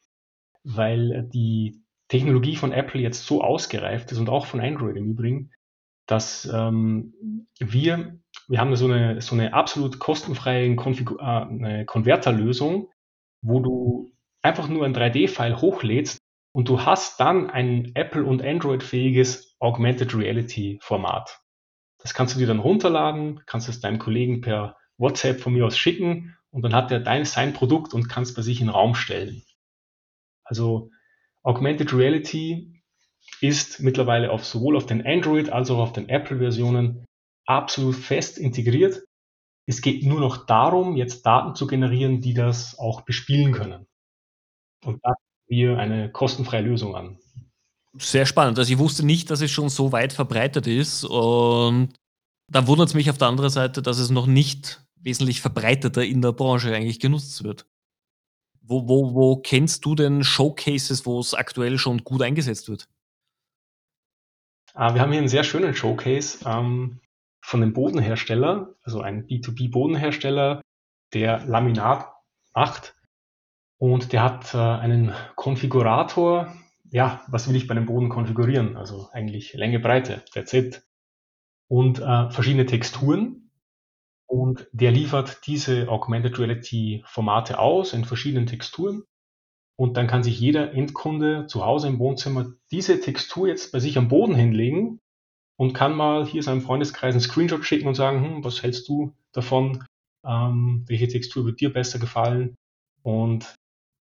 weil 0.63 1.29
die 1.33 1.83
Technologie 2.09 2.57
von 2.57 2.73
Apple 2.73 3.01
jetzt 3.01 3.27
so 3.27 3.43
ausgereift 3.43 4.13
ist 4.13 4.19
und 4.19 4.29
auch 4.29 4.47
von 4.47 4.61
Android 4.61 4.97
im 4.97 5.07
Übrigen, 5.07 5.51
dass 6.07 6.47
ähm, 6.53 7.47
wir, 7.59 8.19
wir 8.49 8.61
haben 8.61 8.75
so 8.77 8.87
eine, 8.87 9.21
so 9.21 9.35
eine 9.35 9.53
absolut 9.53 9.99
kostenfreie 9.99 10.75
Konfigur 10.77 11.21
äh, 11.21 11.85
Konverterlösung, 11.85 12.89
wo 13.43 13.61
du 13.61 14.13
einfach 14.43 14.69
nur 14.69 14.85
ein 14.85 14.95
3D-File 14.95 15.61
hochlädst 15.61 16.19
und 16.53 16.69
du 16.69 16.85
hast 16.85 17.21
dann 17.21 17.51
ein 17.51 17.93
Apple- 17.95 18.25
und 18.25 18.43
Android-fähiges 18.43 19.57
Augmented 19.59 20.15
Reality-Format. 20.15 21.41
Das 21.99 22.15
kannst 22.15 22.35
du 22.35 22.39
dir 22.39 22.47
dann 22.47 22.61
runterladen, 22.61 23.43
kannst 23.47 23.69
es 23.69 23.81
deinem 23.81 23.99
Kollegen 23.99 24.41
per 24.41 24.77
WhatsApp 24.97 25.41
von 25.41 25.53
mir 25.53 25.67
aus 25.67 25.77
schicken 25.77 26.37
und 26.51 26.63
dann 26.63 26.75
hat 26.75 26.91
er 26.91 27.01
dein, 27.01 27.25
sein 27.25 27.53
Produkt 27.53 27.93
und 27.95 28.09
kannst 28.09 28.37
bei 28.37 28.43
sich 28.43 28.61
in 28.61 28.69
den 28.69 28.75
Raum 28.75 28.95
stellen. 28.95 29.43
Also 30.45 30.91
Augmented 31.43 31.93
Reality 31.93 32.76
ist 33.41 33.81
mittlerweile 33.81 34.31
auf, 34.31 34.45
sowohl 34.45 34.77
auf 34.77 34.87
den 34.87 35.07
Android 35.07 35.51
als 35.51 35.71
auch 35.71 35.79
auf 35.79 35.93
den 35.93 36.09
Apple-Versionen 36.09 37.05
absolut 37.47 37.97
fest 37.97 38.39
integriert. 38.39 39.05
Es 39.67 39.83
geht 39.83 40.05
nur 40.05 40.21
noch 40.21 40.47
darum, 40.47 40.97
jetzt 40.97 41.27
Daten 41.27 41.55
zu 41.55 41.67
generieren, 41.67 42.21
die 42.21 42.35
das 42.35 42.79
auch 42.79 43.03
bespielen 43.03 43.53
können. 43.53 43.87
Und 44.85 45.01
das 45.03 45.17
wir 45.49 45.79
eine 45.79 46.11
kostenfreie 46.11 46.63
Lösung 46.63 46.97
an. 46.97 47.19
Sehr 47.99 48.27
spannend. 48.27 48.59
Also 48.59 48.73
ich 48.73 48.79
wusste 48.79 49.07
nicht, 49.07 49.31
dass 49.31 49.41
es 49.41 49.51
schon 49.51 49.69
so 49.69 49.93
weit 49.93 50.13
verbreitet 50.13 50.67
ist 50.67 51.05
und 51.05 51.95
da 52.51 52.67
wundert 52.67 52.89
es 52.89 52.95
mich 52.95 53.11
auf 53.11 53.19
der 53.19 53.29
anderen 53.29 53.51
Seite, 53.51 53.83
dass 53.83 53.99
es 53.99 54.11
noch 54.11 54.27
nicht 54.27 54.85
wesentlich 54.97 55.41
verbreiteter 55.41 56.05
in 56.05 56.21
der 56.21 56.33
Branche 56.33 56.75
eigentlich 56.75 57.01
genutzt 57.01 57.43
wird. 57.43 57.67
Wo, 58.61 58.89
wo, 58.89 59.15
wo 59.15 59.37
kennst 59.37 59.85
du 59.85 59.95
denn 59.95 60.25
Showcases, 60.25 61.07
wo 61.07 61.21
es 61.21 61.35
aktuell 61.35 61.79
schon 61.79 62.05
gut 62.05 62.23
eingesetzt 62.23 62.69
wird? 62.69 62.89
Ah, 64.79 64.93
wir 64.93 65.01
haben 65.01 65.11
hier 65.11 65.21
einen 65.21 65.29
sehr 65.29 65.43
schönen 65.43 65.75
Showcase 65.75 66.47
ähm, 66.47 67.01
von 67.41 67.63
einem 67.63 67.73
Bodenhersteller, 67.73 68.75
also 68.83 69.01
ein 69.01 69.27
B2B-Bodenhersteller, 69.27 70.61
der 71.15 71.47
Laminat 71.47 72.13
macht 72.55 72.95
und 73.79 74.13
der 74.13 74.23
hat 74.23 74.53
äh, 74.53 74.59
einen 74.59 75.15
Konfigurator. 75.35 76.55
Ja, 76.91 77.25
was 77.27 77.49
will 77.49 77.57
ich 77.57 77.67
bei 77.67 77.75
einem 77.75 77.87
Boden 77.87 78.11
konfigurieren? 78.11 78.77
Also 78.77 79.09
eigentlich 79.13 79.55
Länge, 79.55 79.81
Breite, 79.81 80.23
that's 80.35 80.53
it. 80.53 80.87
Und 81.69 82.01
äh, 82.01 82.29
verschiedene 82.29 82.67
Texturen. 82.67 83.51
Und 84.27 84.69
der 84.73 84.91
liefert 84.93 85.47
diese 85.47 85.89
Augmented 85.89 86.39
Reality 86.39 87.03
Formate 87.07 87.59
aus 87.59 87.95
in 87.95 88.05
verschiedenen 88.05 88.47
Texturen. 88.47 89.05
Und 89.79 89.97
dann 89.97 90.07
kann 90.07 90.23
sich 90.23 90.41
jeder 90.41 90.73
Endkunde 90.73 91.47
zu 91.47 91.65
Hause 91.65 91.89
im 91.89 91.99
Wohnzimmer 91.99 92.53
diese 92.71 93.01
Textur 93.01 93.47
jetzt 93.47 93.73
bei 93.73 93.79
sich 93.79 93.99
am 93.99 94.09
Boden 94.09 94.35
hinlegen 94.35 94.99
und 95.59 95.75
kann 95.75 95.95
mal 95.95 96.27
hier 96.27 96.43
seinem 96.43 96.63
Freundeskreis 96.63 97.15
einen 97.15 97.21
Screenshot 97.21 97.65
schicken 97.65 97.89
und 97.89 97.95
sagen, 97.95 98.23
hm, 98.23 98.45
was 98.45 98.63
hältst 98.63 98.89
du 98.89 99.15
davon? 99.33 99.85
Ähm, 100.25 100.85
welche 100.87 101.09
Textur 101.09 101.45
wird 101.45 101.61
dir 101.61 101.73
besser 101.73 101.99
gefallen? 101.99 102.55
Und 103.03 103.55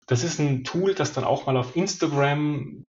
das 0.07 0.23
ist 0.23 0.39
ein 0.39 0.63
Tool, 0.63 0.93
das 0.93 1.13
dann 1.13 1.23
auch 1.23 1.45
mal 1.45 1.57
auf 1.57 1.75
Instagram, 1.75 2.83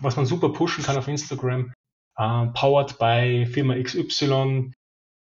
was 0.00 0.16
man 0.16 0.26
super 0.26 0.50
pushen 0.50 0.84
kann 0.84 0.96
auf 0.96 1.08
Instagram, 1.08 1.72
äh, 2.16 2.46
powered 2.48 2.98
by 2.98 3.46
Firma 3.46 3.74
XY. 3.80 4.72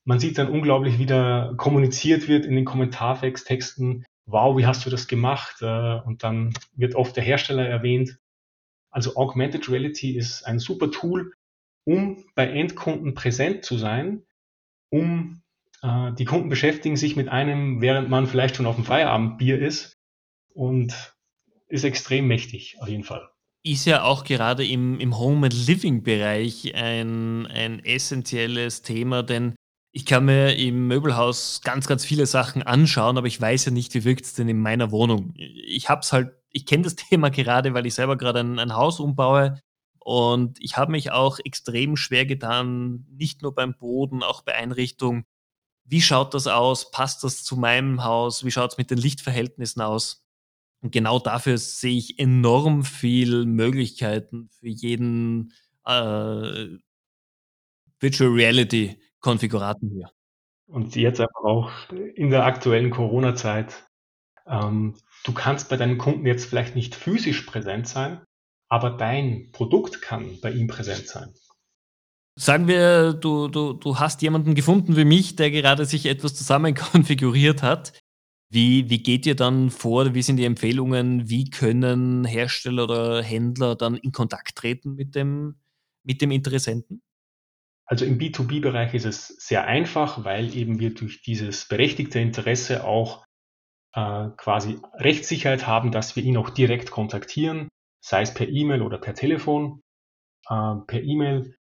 Man 0.04 0.20
sieht 0.20 0.38
dann 0.38 0.48
unglaublich, 0.50 0.98
wie 0.98 1.06
da 1.06 1.54
kommuniziert 1.56 2.28
wird 2.28 2.46
in 2.46 2.54
den 2.54 2.64
Kommentartexten. 2.64 4.04
Wow, 4.30 4.58
wie 4.58 4.66
hast 4.66 4.84
du 4.84 4.90
das 4.90 5.08
gemacht? 5.08 5.62
Äh, 5.62 6.00
und 6.04 6.22
dann 6.22 6.52
wird 6.76 6.94
oft 6.94 7.16
der 7.16 7.24
Hersteller 7.24 7.66
erwähnt. 7.66 8.18
Also 8.90 9.16
Augmented 9.16 9.70
Reality 9.70 10.16
ist 10.16 10.42
ein 10.44 10.58
super 10.58 10.90
Tool, 10.90 11.32
um 11.84 12.24
bei 12.34 12.46
Endkunden 12.46 13.14
präsent 13.14 13.64
zu 13.64 13.78
sein, 13.78 14.22
um 14.90 15.40
äh, 15.82 16.12
die 16.12 16.26
Kunden 16.26 16.50
beschäftigen 16.50 16.96
sich 16.96 17.16
mit 17.16 17.28
einem, 17.28 17.80
während 17.80 18.10
man 18.10 18.26
vielleicht 18.26 18.56
schon 18.56 18.66
auf 18.66 18.76
dem 18.76 18.84
Feierabendbier 18.84 19.60
ist 19.60 19.94
und 20.52 21.14
ist 21.68 21.84
extrem 21.84 22.26
mächtig, 22.26 22.76
auf 22.80 22.88
jeden 22.88 23.04
Fall. 23.04 23.30
Ist 23.64 23.86
ja 23.86 24.02
auch 24.02 24.24
gerade 24.24 24.66
im, 24.66 25.00
im 25.00 25.18
Home- 25.18 25.46
and 25.46 25.66
Living-Bereich 25.66 26.74
ein, 26.74 27.46
ein 27.46 27.82
essentielles 27.82 28.82
Thema, 28.82 29.22
denn 29.22 29.54
ich 29.92 30.04
kann 30.04 30.26
mir 30.26 30.54
im 30.56 30.86
Möbelhaus 30.86 31.60
ganz, 31.62 31.86
ganz 31.86 32.04
viele 32.04 32.26
Sachen 32.26 32.62
anschauen, 32.62 33.16
aber 33.16 33.26
ich 33.26 33.40
weiß 33.40 33.66
ja 33.66 33.72
nicht, 33.72 33.94
wie 33.94 34.04
wirkt 34.04 34.26
es 34.26 34.34
denn 34.34 34.48
in 34.48 34.60
meiner 34.60 34.90
Wohnung. 34.90 35.32
Ich 35.36 35.88
hab's 35.88 36.12
halt, 36.12 36.32
ich 36.50 36.66
kenne 36.66 36.84
das 36.84 36.96
Thema 36.96 37.30
gerade, 37.30 37.74
weil 37.74 37.86
ich 37.86 37.94
selber 37.94 38.16
gerade 38.16 38.40
ein, 38.40 38.58
ein 38.58 38.74
Haus 38.74 39.00
umbaue 39.00 39.60
und 39.98 40.58
ich 40.60 40.76
habe 40.76 40.92
mich 40.92 41.10
auch 41.10 41.38
extrem 41.44 41.96
schwer 41.96 42.26
getan, 42.26 43.06
nicht 43.10 43.42
nur 43.42 43.54
beim 43.54 43.74
Boden, 43.76 44.22
auch 44.22 44.42
bei 44.42 44.54
Einrichtung. 44.54 45.24
Wie 45.84 46.02
schaut 46.02 46.34
das 46.34 46.46
aus? 46.46 46.90
Passt 46.90 47.24
das 47.24 47.44
zu 47.44 47.56
meinem 47.56 48.04
Haus? 48.04 48.44
Wie 48.44 48.50
schaut 48.50 48.72
es 48.72 48.78
mit 48.78 48.90
den 48.90 48.98
Lichtverhältnissen 48.98 49.82
aus? 49.82 50.24
Und 50.80 50.92
genau 50.92 51.18
dafür 51.18 51.58
sehe 51.58 51.96
ich 51.96 52.18
enorm 52.18 52.84
viel 52.84 53.46
Möglichkeiten 53.46 54.48
für 54.50 54.68
jeden 54.68 55.52
äh, 55.84 56.68
Virtual 58.00 58.30
Reality 58.30 59.00
Konfiguraten 59.20 59.90
hier. 59.90 60.10
Und 60.66 60.96
jetzt 60.96 61.20
aber 61.20 61.44
auch 61.44 61.70
in 62.14 62.30
der 62.30 62.44
aktuellen 62.44 62.90
Corona-Zeit. 62.90 63.88
Ähm, 64.46 64.94
du 65.24 65.32
kannst 65.32 65.68
bei 65.68 65.76
deinem 65.76 65.98
Kunden 65.98 66.26
jetzt 66.26 66.46
vielleicht 66.46 66.74
nicht 66.74 66.94
physisch 66.94 67.42
präsent 67.42 67.88
sein, 67.88 68.20
aber 68.68 68.90
dein 68.90 69.50
Produkt 69.52 70.02
kann 70.02 70.38
bei 70.42 70.50
ihm 70.50 70.66
präsent 70.66 71.08
sein. 71.08 71.32
Sagen 72.38 72.68
wir, 72.68 73.14
du, 73.14 73.48
du, 73.48 73.72
du 73.72 73.98
hast 73.98 74.22
jemanden 74.22 74.54
gefunden 74.54 74.96
wie 74.96 75.04
mich, 75.04 75.36
der 75.36 75.50
gerade 75.50 75.84
sich 75.84 76.06
etwas 76.06 76.34
zusammen 76.34 76.74
konfiguriert 76.92 77.62
hat. 77.62 77.92
Wie, 78.50 78.88
wie 78.88 79.02
geht 79.02 79.26
ihr 79.26 79.36
dann 79.36 79.70
vor? 79.70 80.14
Wie 80.14 80.22
sind 80.22 80.36
die 80.36 80.44
Empfehlungen? 80.44 81.28
Wie 81.28 81.50
können 81.50 82.24
Hersteller 82.24 82.84
oder 82.84 83.22
Händler 83.22 83.74
dann 83.74 83.96
in 83.96 84.12
Kontakt 84.12 84.56
treten 84.56 84.94
mit 84.94 85.14
dem, 85.14 85.56
mit 86.04 86.22
dem 86.22 86.30
Interessenten? 86.30 87.02
Also 87.88 88.04
im 88.04 88.18
B2B-Bereich 88.18 88.92
ist 88.94 89.06
es 89.06 89.28
sehr 89.28 89.66
einfach, 89.66 90.24
weil 90.24 90.54
eben 90.54 90.78
wir 90.78 90.94
durch 90.94 91.22
dieses 91.22 91.66
berechtigte 91.66 92.20
Interesse 92.20 92.84
auch 92.84 93.24
äh, 93.94 94.28
quasi 94.36 94.78
Rechtssicherheit 94.94 95.66
haben, 95.66 95.90
dass 95.90 96.14
wir 96.14 96.22
ihn 96.22 96.36
auch 96.36 96.50
direkt 96.50 96.90
kontaktieren, 96.90 97.68
sei 98.04 98.22
es 98.22 98.34
per 98.34 98.46
E-Mail 98.46 98.82
oder 98.82 98.98
per 98.98 99.14
Telefon. 99.14 99.80
Äh, 100.48 100.74
per 100.86 101.02
E-Mail 101.02 101.56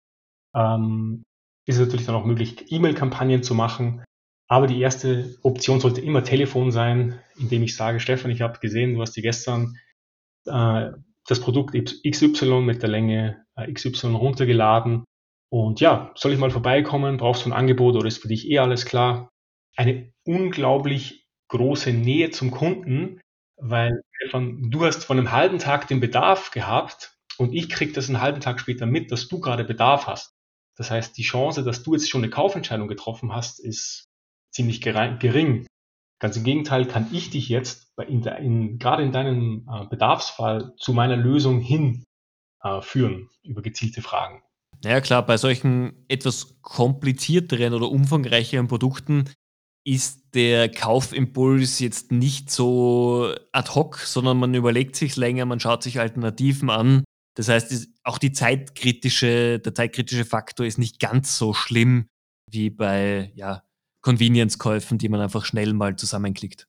ähm, 0.55 1.25
ist 1.67 1.77
es 1.77 1.87
natürlich 1.87 2.07
dann 2.07 2.15
auch 2.15 2.25
möglich, 2.25 2.73
E-Mail-Kampagnen 2.73 3.43
zu 3.43 3.55
machen. 3.55 4.03
Aber 4.49 4.67
die 4.67 4.81
erste 4.81 5.37
Option 5.43 5.81
sollte 5.81 6.01
immer 6.01 6.25
Telefon 6.25 6.71
sein, 6.71 7.21
indem 7.37 7.63
ich 7.63 7.77
sage, 7.77 8.01
Stefan, 8.01 8.31
ich 8.31 8.41
habe 8.41 8.61
gesehen, 8.61 8.95
du 8.95 9.01
hast 9.01 9.13
dir 9.13 9.23
gestern 9.23 9.77
äh, 10.47 10.91
das 11.27 11.41
Produkt 11.41 11.75
XY 11.75 12.61
mit 12.61 12.83
der 12.83 12.91
Länge 12.91 13.45
äh, 13.57 13.71
XY 13.71 14.09
runtergeladen. 14.09 15.05
Und 15.55 15.79
ja, 15.79 16.11
soll 16.17 16.33
ich 16.33 16.41
mal 16.41 16.51
vorbeikommen? 16.51 17.17
Brauchst 17.17 17.45
du 17.45 17.49
ein 17.49 17.53
Angebot 17.53 17.95
oder 17.95 18.09
ist 18.09 18.21
für 18.21 18.27
dich 18.27 18.51
eh 18.51 18.59
alles 18.59 18.87
klar? 18.87 19.31
Eine 19.77 20.13
unglaublich 20.25 21.29
große 21.47 21.93
Nähe 21.93 22.31
zum 22.31 22.51
Kunden, 22.51 23.21
weil 23.57 24.03
Stefan, 24.17 24.69
du 24.73 24.85
hast 24.85 25.05
vor 25.05 25.15
einem 25.15 25.31
halben 25.31 25.61
Tag 25.61 25.87
den 25.87 26.01
Bedarf 26.01 26.51
gehabt 26.51 27.17
und 27.39 27.55
ich 27.55 27.69
kriege 27.69 27.93
das 27.93 28.09
einen 28.09 28.21
halben 28.21 28.41
Tag 28.41 28.59
später 28.59 28.87
mit, 28.87 29.13
dass 29.13 29.29
du 29.29 29.39
gerade 29.39 29.63
Bedarf 29.63 30.09
hast. 30.09 30.33
Das 30.77 30.91
heißt, 30.91 31.17
die 31.17 31.23
Chance, 31.23 31.63
dass 31.63 31.85
du 31.85 31.93
jetzt 31.95 32.11
schon 32.11 32.25
eine 32.25 32.31
Kaufentscheidung 32.31 32.89
getroffen 32.89 33.33
hast, 33.33 33.61
ist 33.61 34.07
ziemlich 34.51 34.81
gering. 34.81 35.69
Ganz 36.19 36.37
im 36.37 36.43
Gegenteil 36.43 36.85
kann 36.85 37.11
ich 37.13 37.31
dich 37.31 37.49
jetzt 37.49 37.93
in, 38.09 38.25
in, 38.25 38.79
gerade 38.81 39.05
in 39.05 39.13
deinem 39.13 39.69
äh, 39.73 39.87
Bedarfsfall 39.87 40.75
zu 40.79 40.93
meiner 40.93 41.17
Lösung 41.17 41.61
hin 41.61 42.03
äh, 42.65 42.81
führen 42.81 43.31
über 43.45 43.63
gezielte 43.63 44.03
Fragen. 44.03 44.43
Ja 44.85 45.01
klar, 45.01 45.25
bei 45.25 45.37
solchen 45.37 46.05
etwas 46.09 46.61
komplizierteren 46.63 47.75
oder 47.75 47.91
umfangreicheren 47.91 48.69
Produkten 48.69 49.31
ist 49.87 50.35
der 50.35 50.71
Kaufimpuls 50.71 51.79
jetzt 51.79 52.13
nicht 52.13 52.51
so 52.51 53.35
ad 53.53 53.71
hoc, 53.75 53.99
sondern 53.99 54.39
man 54.39 54.55
überlegt 54.55 54.97
sich 54.97 55.17
länger, 55.17 55.45
man 55.47 55.61
schaut 55.61 55.83
sich 55.83 56.01
Alternativen 56.01 56.71
an 56.71 57.05
das 57.35 57.49
heißt, 57.49 57.89
auch 58.05 58.19
die 58.19 58.33
zeitkritische, 58.33 59.59
der 59.59 59.75
zeitkritische 59.75 60.25
Faktor 60.25 60.67
ist 60.67 60.79
nicht 60.79 61.01
ganz 61.01 61.37
so 61.37 61.53
schlimm 61.53 62.07
wie 62.51 62.71
bei 62.71 63.33
ja, 63.35 63.63
Convenience-Käufen, 64.03 64.99
die 64.99 65.09
man 65.09 65.21
einfach 65.21 65.45
schnell 65.45 65.73
mal 65.73 65.97
zusammenklickt. 65.97 66.69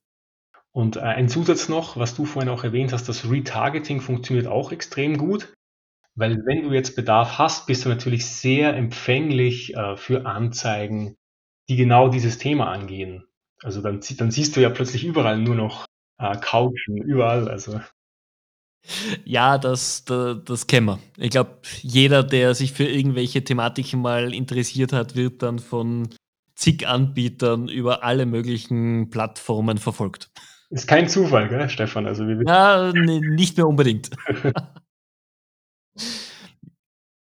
Und 0.71 0.97
äh, 0.97 1.01
ein 1.01 1.29
Zusatz 1.29 1.69
noch, 1.69 1.97
was 1.97 2.15
du 2.15 2.25
vorhin 2.25 2.49
auch 2.49 2.63
erwähnt 2.63 2.91
hast, 2.91 3.07
das 3.07 3.29
Retargeting 3.29 4.01
funktioniert 4.01 4.47
auch 4.47 4.71
extrem 4.71 5.17
gut, 5.17 5.53
weil 6.15 6.45
wenn 6.45 6.63
du 6.63 6.73
jetzt 6.73 6.95
Bedarf 6.95 7.37
hast, 7.37 7.67
bist 7.67 7.85
du 7.85 7.89
natürlich 7.89 8.25
sehr 8.25 8.75
empfänglich 8.75 9.75
äh, 9.75 9.97
für 9.97 10.25
Anzeigen, 10.25 11.15
die 11.69 11.75
genau 11.75 12.09
dieses 12.09 12.37
Thema 12.37 12.71
angehen. 12.71 13.25
Also 13.61 13.81
dann, 13.81 14.01
dann 14.17 14.31
siehst 14.31 14.55
du 14.55 14.61
ja 14.61 14.69
plötzlich 14.69 15.03
überall 15.03 15.37
nur 15.37 15.55
noch 15.55 15.85
äh, 16.19 16.37
Couchen, 16.37 16.97
überall. 16.97 17.47
Also 17.49 17.79
ja, 19.23 19.57
das, 19.57 20.05
das, 20.05 20.37
das 20.45 20.67
kennen 20.67 20.87
wir. 20.87 20.99
Ich 21.17 21.31
glaube, 21.31 21.57
jeder, 21.81 22.23
der 22.23 22.53
sich 22.53 22.73
für 22.73 22.85
irgendwelche 22.85 23.43
Thematiken 23.43 24.01
mal 24.01 24.33
interessiert 24.33 24.93
hat, 24.93 25.15
wird 25.15 25.41
dann 25.41 25.59
von 25.59 26.09
zig 26.55 26.87
Anbietern 26.87 27.67
über 27.67 28.03
alle 28.03 28.25
möglichen 28.25 29.09
Plattformen 29.09 29.77
verfolgt. 29.77 30.29
Ist 30.69 30.87
kein 30.87 31.09
Zufall, 31.09 31.49
gell, 31.49 31.69
Stefan? 31.69 32.05
Also 32.05 32.27
wir 32.27 32.41
ja, 32.45 32.91
nicht 32.93 33.57
mehr 33.57 33.67
unbedingt. 33.67 34.11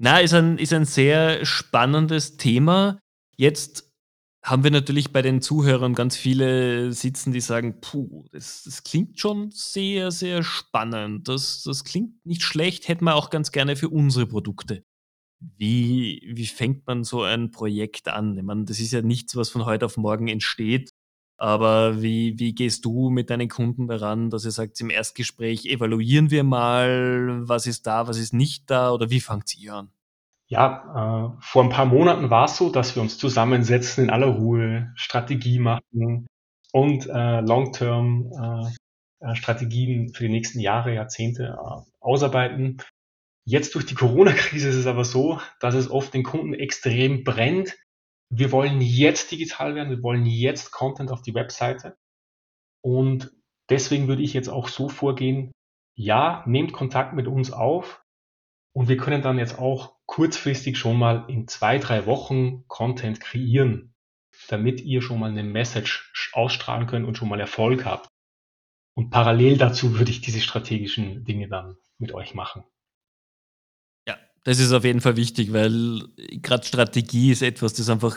Na, 0.05 0.19
ist 0.19 0.35
ein, 0.35 0.59
ist 0.59 0.75
ein 0.75 0.85
sehr 0.85 1.47
spannendes 1.47 2.37
Thema. 2.37 2.99
Jetzt 3.39 3.91
haben 4.45 4.63
wir 4.63 4.71
natürlich 4.71 5.15
bei 5.15 5.23
den 5.23 5.41
Zuhörern 5.41 5.95
ganz 5.95 6.15
viele 6.15 6.93
sitzen, 6.93 7.33
die 7.33 7.41
sagen, 7.41 7.81
puh, 7.81 8.27
das, 8.31 8.65
das 8.65 8.83
klingt 8.83 9.19
schon 9.19 9.51
sehr, 9.51 10.11
sehr 10.11 10.43
spannend. 10.43 11.27
Das, 11.29 11.63
das 11.63 11.85
klingt 11.85 12.27
nicht 12.27 12.43
schlecht, 12.43 12.87
hätten 12.87 13.07
wir 13.07 13.15
auch 13.15 13.31
ganz 13.31 13.51
gerne 13.51 13.77
für 13.77 13.89
unsere 13.89 14.27
Produkte. 14.27 14.85
Wie, 15.41 16.21
wie 16.35 16.47
fängt 16.49 16.87
man 16.87 17.03
so 17.03 17.23
ein 17.23 17.51
Projekt 17.51 18.09
an? 18.09 18.37
Ich 18.37 18.45
meine, 18.45 18.67
das 18.67 18.81
ist 18.81 18.93
ja 18.93 19.01
nichts, 19.01 19.37
was 19.37 19.49
von 19.49 19.65
heute 19.65 19.87
auf 19.87 19.97
morgen 19.97 20.29
entsteht. 20.29 20.91
Aber 21.39 22.03
wie, 22.03 22.39
wie 22.39 22.55
gehst 22.55 22.85
du 22.85 23.09
mit 23.09 23.31
deinen 23.31 23.49
Kunden 23.49 23.89
daran, 23.89 24.29
dass 24.29 24.45
ihr 24.45 24.51
sagt, 24.51 24.79
im 24.83 24.91
Erstgespräch 24.91 25.65
evaluieren 25.65 26.31
wir 26.31 26.45
mal, 26.45 27.49
was 27.49 27.67
ist 27.67 27.87
da, 27.87 28.07
was 28.07 28.19
ist 28.19 28.35
nicht 28.35 28.71
da 28.71 28.93
oder 28.93 29.09
wie 29.09 29.21
fangt 29.21 29.57
ihr 29.57 29.75
an? 29.75 29.94
Ja, 30.55 31.35
äh, 31.35 31.43
vor 31.43 31.65
ein 31.65 31.69
paar 31.69 31.85
Monaten 31.85 32.31
war 32.31 32.45
es 32.45 32.57
so, 32.57 32.71
dass 32.71 32.95
wir 32.95 33.03
uns 33.03 33.19
zusammensetzen 33.19 34.05
in 34.05 34.11
aller 34.11 34.29
Ruhe, 34.29 34.93
Strategie 34.95 35.59
machen 35.59 36.29
und 36.71 37.09
äh, 37.09 37.41
Long-Term 37.41 38.31
äh, 39.21 39.29
äh, 39.29 39.35
Strategien 39.35 40.15
für 40.15 40.23
die 40.23 40.31
nächsten 40.31 40.61
Jahre, 40.61 40.95
Jahrzehnte 40.95 41.59
äh, 41.59 41.91
ausarbeiten. 42.01 42.81
Jetzt 43.45 43.75
durch 43.75 43.85
die 43.85 43.97
Corona-Krise 43.97 44.69
ist 44.69 44.77
es 44.77 44.87
aber 44.87 45.05
so, 45.05 45.41
dass 45.59 45.75
es 45.75 45.91
oft 45.91 46.15
den 46.15 46.23
Kunden 46.23 46.55
extrem 46.55 47.25
brennt. 47.25 47.77
Wir 48.31 48.53
wollen 48.53 48.81
jetzt 48.81 49.33
digital 49.33 49.75
werden, 49.75 49.91
wir 49.91 50.05
wollen 50.05 50.25
jetzt 50.25 50.71
Content 50.71 51.11
auf 51.11 51.23
die 51.23 51.35
Webseite. 51.35 51.97
Und 52.81 53.33
deswegen 53.71 54.07
würde 54.07 54.23
ich 54.23 54.35
jetzt 54.35 54.49
auch 54.49 54.69
so 54.69 54.89
vorgehen, 54.89 55.51
ja, 55.97 56.45
nehmt 56.47 56.73
Kontakt 56.73 57.13
mit 57.13 57.27
uns 57.27 57.51
auf 57.51 58.04
und 58.77 58.89
wir 58.89 58.97
können 58.97 59.23
dann 59.23 59.39
jetzt 59.39 59.59
auch 59.59 59.95
kurzfristig 60.07 60.77
schon 60.77 60.99
mal 60.99 61.25
in 61.29 61.47
zwei, 61.49 61.79
drei 61.79 62.07
Wochen 62.07 62.67
Content 62.67 63.21
kreieren, 63.21 63.95
damit 64.49 64.81
ihr 64.81 65.01
schon 65.01 65.21
mal 65.21 65.31
eine 65.31 65.45
Message 65.45 66.13
ausstrahlen 66.33 66.87
könnt 66.87 67.07
und 67.07 67.17
schon 67.17 67.29
mal 67.29 67.41
Erfolg 67.41 67.85
habt. 67.85 68.09
Und 68.97 69.11
parallel 69.11 69.59
dazu 69.59 69.99
würde 69.99 70.11
ich 70.11 70.21
diese 70.21 70.41
strategischen 70.41 71.25
Dinge 71.25 71.49
dann 71.49 71.77
mit 71.99 72.13
euch 72.13 72.35
machen. 72.35 72.65
Ja, 74.09 74.19
das 74.45 74.59
ist 74.59 74.73
auf 74.73 74.85
jeden 74.85 75.01
Fall 75.01 75.17
wichtig, 75.17 75.53
weil 75.53 76.09
gerade 76.17 76.67
Strategie 76.67 77.31
ist 77.31 77.43
etwas, 77.43 77.75
das 77.75 77.89
einfach 77.89 78.17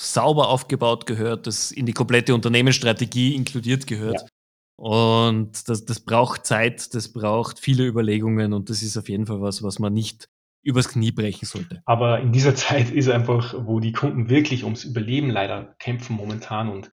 sauber 0.00 0.48
aufgebaut 0.48 1.06
gehört, 1.06 1.46
das 1.46 1.70
in 1.72 1.86
die 1.86 1.92
komplette 1.92 2.34
Unternehmensstrategie 2.34 3.34
inkludiert 3.34 3.86
gehört. 3.86 4.20
Ja. 4.20 4.26
Und 4.76 5.68
das, 5.68 5.84
das 5.84 6.00
braucht 6.00 6.46
Zeit, 6.46 6.94
das 6.94 7.12
braucht 7.12 7.58
viele 7.58 7.86
Überlegungen 7.86 8.52
und 8.52 8.70
das 8.70 8.82
ist 8.82 8.96
auf 8.96 9.08
jeden 9.08 9.26
Fall 9.26 9.40
was, 9.40 9.62
was 9.62 9.78
man 9.78 9.92
nicht 9.92 10.28
übers 10.64 10.88
Knie 10.88 11.12
brechen 11.12 11.46
sollte. 11.46 11.82
Aber 11.84 12.20
in 12.20 12.32
dieser 12.32 12.54
Zeit 12.56 12.90
ist 12.90 13.08
einfach, 13.08 13.54
wo 13.66 13.80
die 13.80 13.92
Kunden 13.92 14.28
wirklich 14.28 14.64
ums 14.64 14.84
Überleben 14.84 15.30
leider 15.30 15.74
kämpfen 15.78 16.16
momentan 16.16 16.68
und 16.68 16.90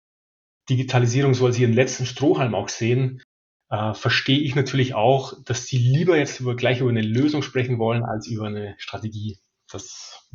Digitalisierung 0.69 1.33
soll 1.33 1.51
sie 1.51 1.63
ihren 1.63 1.73
letzten 1.73 2.05
Strohhalm 2.05 2.53
auch 2.53 2.69
sehen, 2.69 3.23
äh, 3.69 3.93
verstehe 3.93 4.39
ich 4.39 4.55
natürlich 4.55 4.93
auch, 4.93 5.33
dass 5.45 5.65
sie 5.65 5.77
lieber 5.77 6.17
jetzt 6.17 6.39
über, 6.39 6.55
gleich 6.55 6.81
über 6.81 6.89
eine 6.89 7.01
Lösung 7.01 7.41
sprechen 7.41 7.79
wollen, 7.79 8.03
als 8.03 8.27
über 8.27 8.47
eine 8.47 8.75
Strategie. 8.77 9.39
Das 9.71 10.27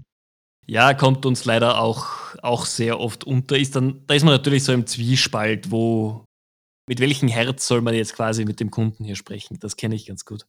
ja, 0.66 0.94
kommt 0.94 1.26
uns 1.26 1.44
leider 1.44 1.80
auch, 1.80 2.37
auch 2.42 2.64
sehr 2.64 2.98
oft 2.98 3.24
unter. 3.24 3.57
Ist 3.57 3.76
dann, 3.76 4.07
da 4.07 4.14
ist 4.14 4.24
man 4.24 4.35
natürlich 4.35 4.64
so 4.64 4.72
im 4.72 4.87
Zwiespalt, 4.87 5.70
wo, 5.70 6.24
mit 6.87 7.01
welchem 7.01 7.29
Herz 7.29 7.66
soll 7.66 7.81
man 7.81 7.94
jetzt 7.94 8.14
quasi 8.14 8.44
mit 8.44 8.61
dem 8.61 8.70
Kunden 8.70 9.05
hier 9.05 9.16
sprechen? 9.16 9.59
Das 9.61 9.77
kenne 9.77 9.94
ich 9.94 10.07
ganz 10.07 10.25
gut. 10.25 10.47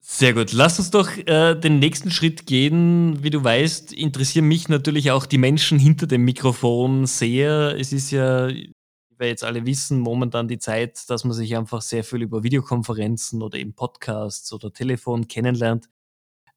Sehr 0.00 0.32
gut. 0.32 0.52
Lass 0.52 0.78
uns 0.78 0.90
doch 0.90 1.16
äh, 1.16 1.54
den 1.54 1.80
nächsten 1.80 2.10
Schritt 2.10 2.46
gehen. 2.46 3.22
Wie 3.22 3.30
du 3.30 3.42
weißt, 3.42 3.92
interessieren 3.92 4.46
mich 4.46 4.68
natürlich 4.68 5.10
auch 5.10 5.26
die 5.26 5.38
Menschen 5.38 5.78
hinter 5.78 6.06
dem 6.06 6.24
Mikrofon 6.24 7.06
sehr. 7.06 7.76
Es 7.78 7.92
ist 7.92 8.10
ja, 8.10 8.48
wie 8.48 8.72
wir 9.18 9.26
jetzt 9.26 9.44
alle 9.44 9.66
wissen, 9.66 9.98
momentan 9.98 10.46
die 10.46 10.58
Zeit, 10.58 11.10
dass 11.10 11.24
man 11.24 11.32
sich 11.34 11.56
einfach 11.56 11.82
sehr 11.82 12.04
viel 12.04 12.22
über 12.22 12.42
Videokonferenzen 12.42 13.42
oder 13.42 13.58
eben 13.58 13.74
Podcasts 13.74 14.52
oder 14.52 14.72
Telefon 14.72 15.26
kennenlernt. 15.26 15.88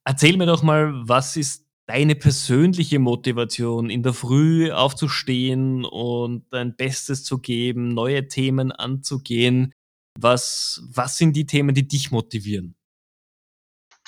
Erzähl 0.04 0.36
mir 0.36 0.46
doch 0.46 0.62
mal, 0.62 0.92
was 1.06 1.36
ist 1.36 1.61
deine 1.86 2.14
persönliche 2.14 2.98
Motivation, 2.98 3.90
in 3.90 4.02
der 4.02 4.12
Früh 4.12 4.70
aufzustehen 4.70 5.84
und 5.84 6.46
dein 6.50 6.76
Bestes 6.76 7.24
zu 7.24 7.38
geben, 7.38 7.88
neue 7.88 8.28
Themen 8.28 8.72
anzugehen? 8.72 9.72
Was, 10.18 10.82
was 10.92 11.16
sind 11.16 11.36
die 11.36 11.46
Themen, 11.46 11.74
die 11.74 11.88
dich 11.88 12.10
motivieren? 12.10 12.76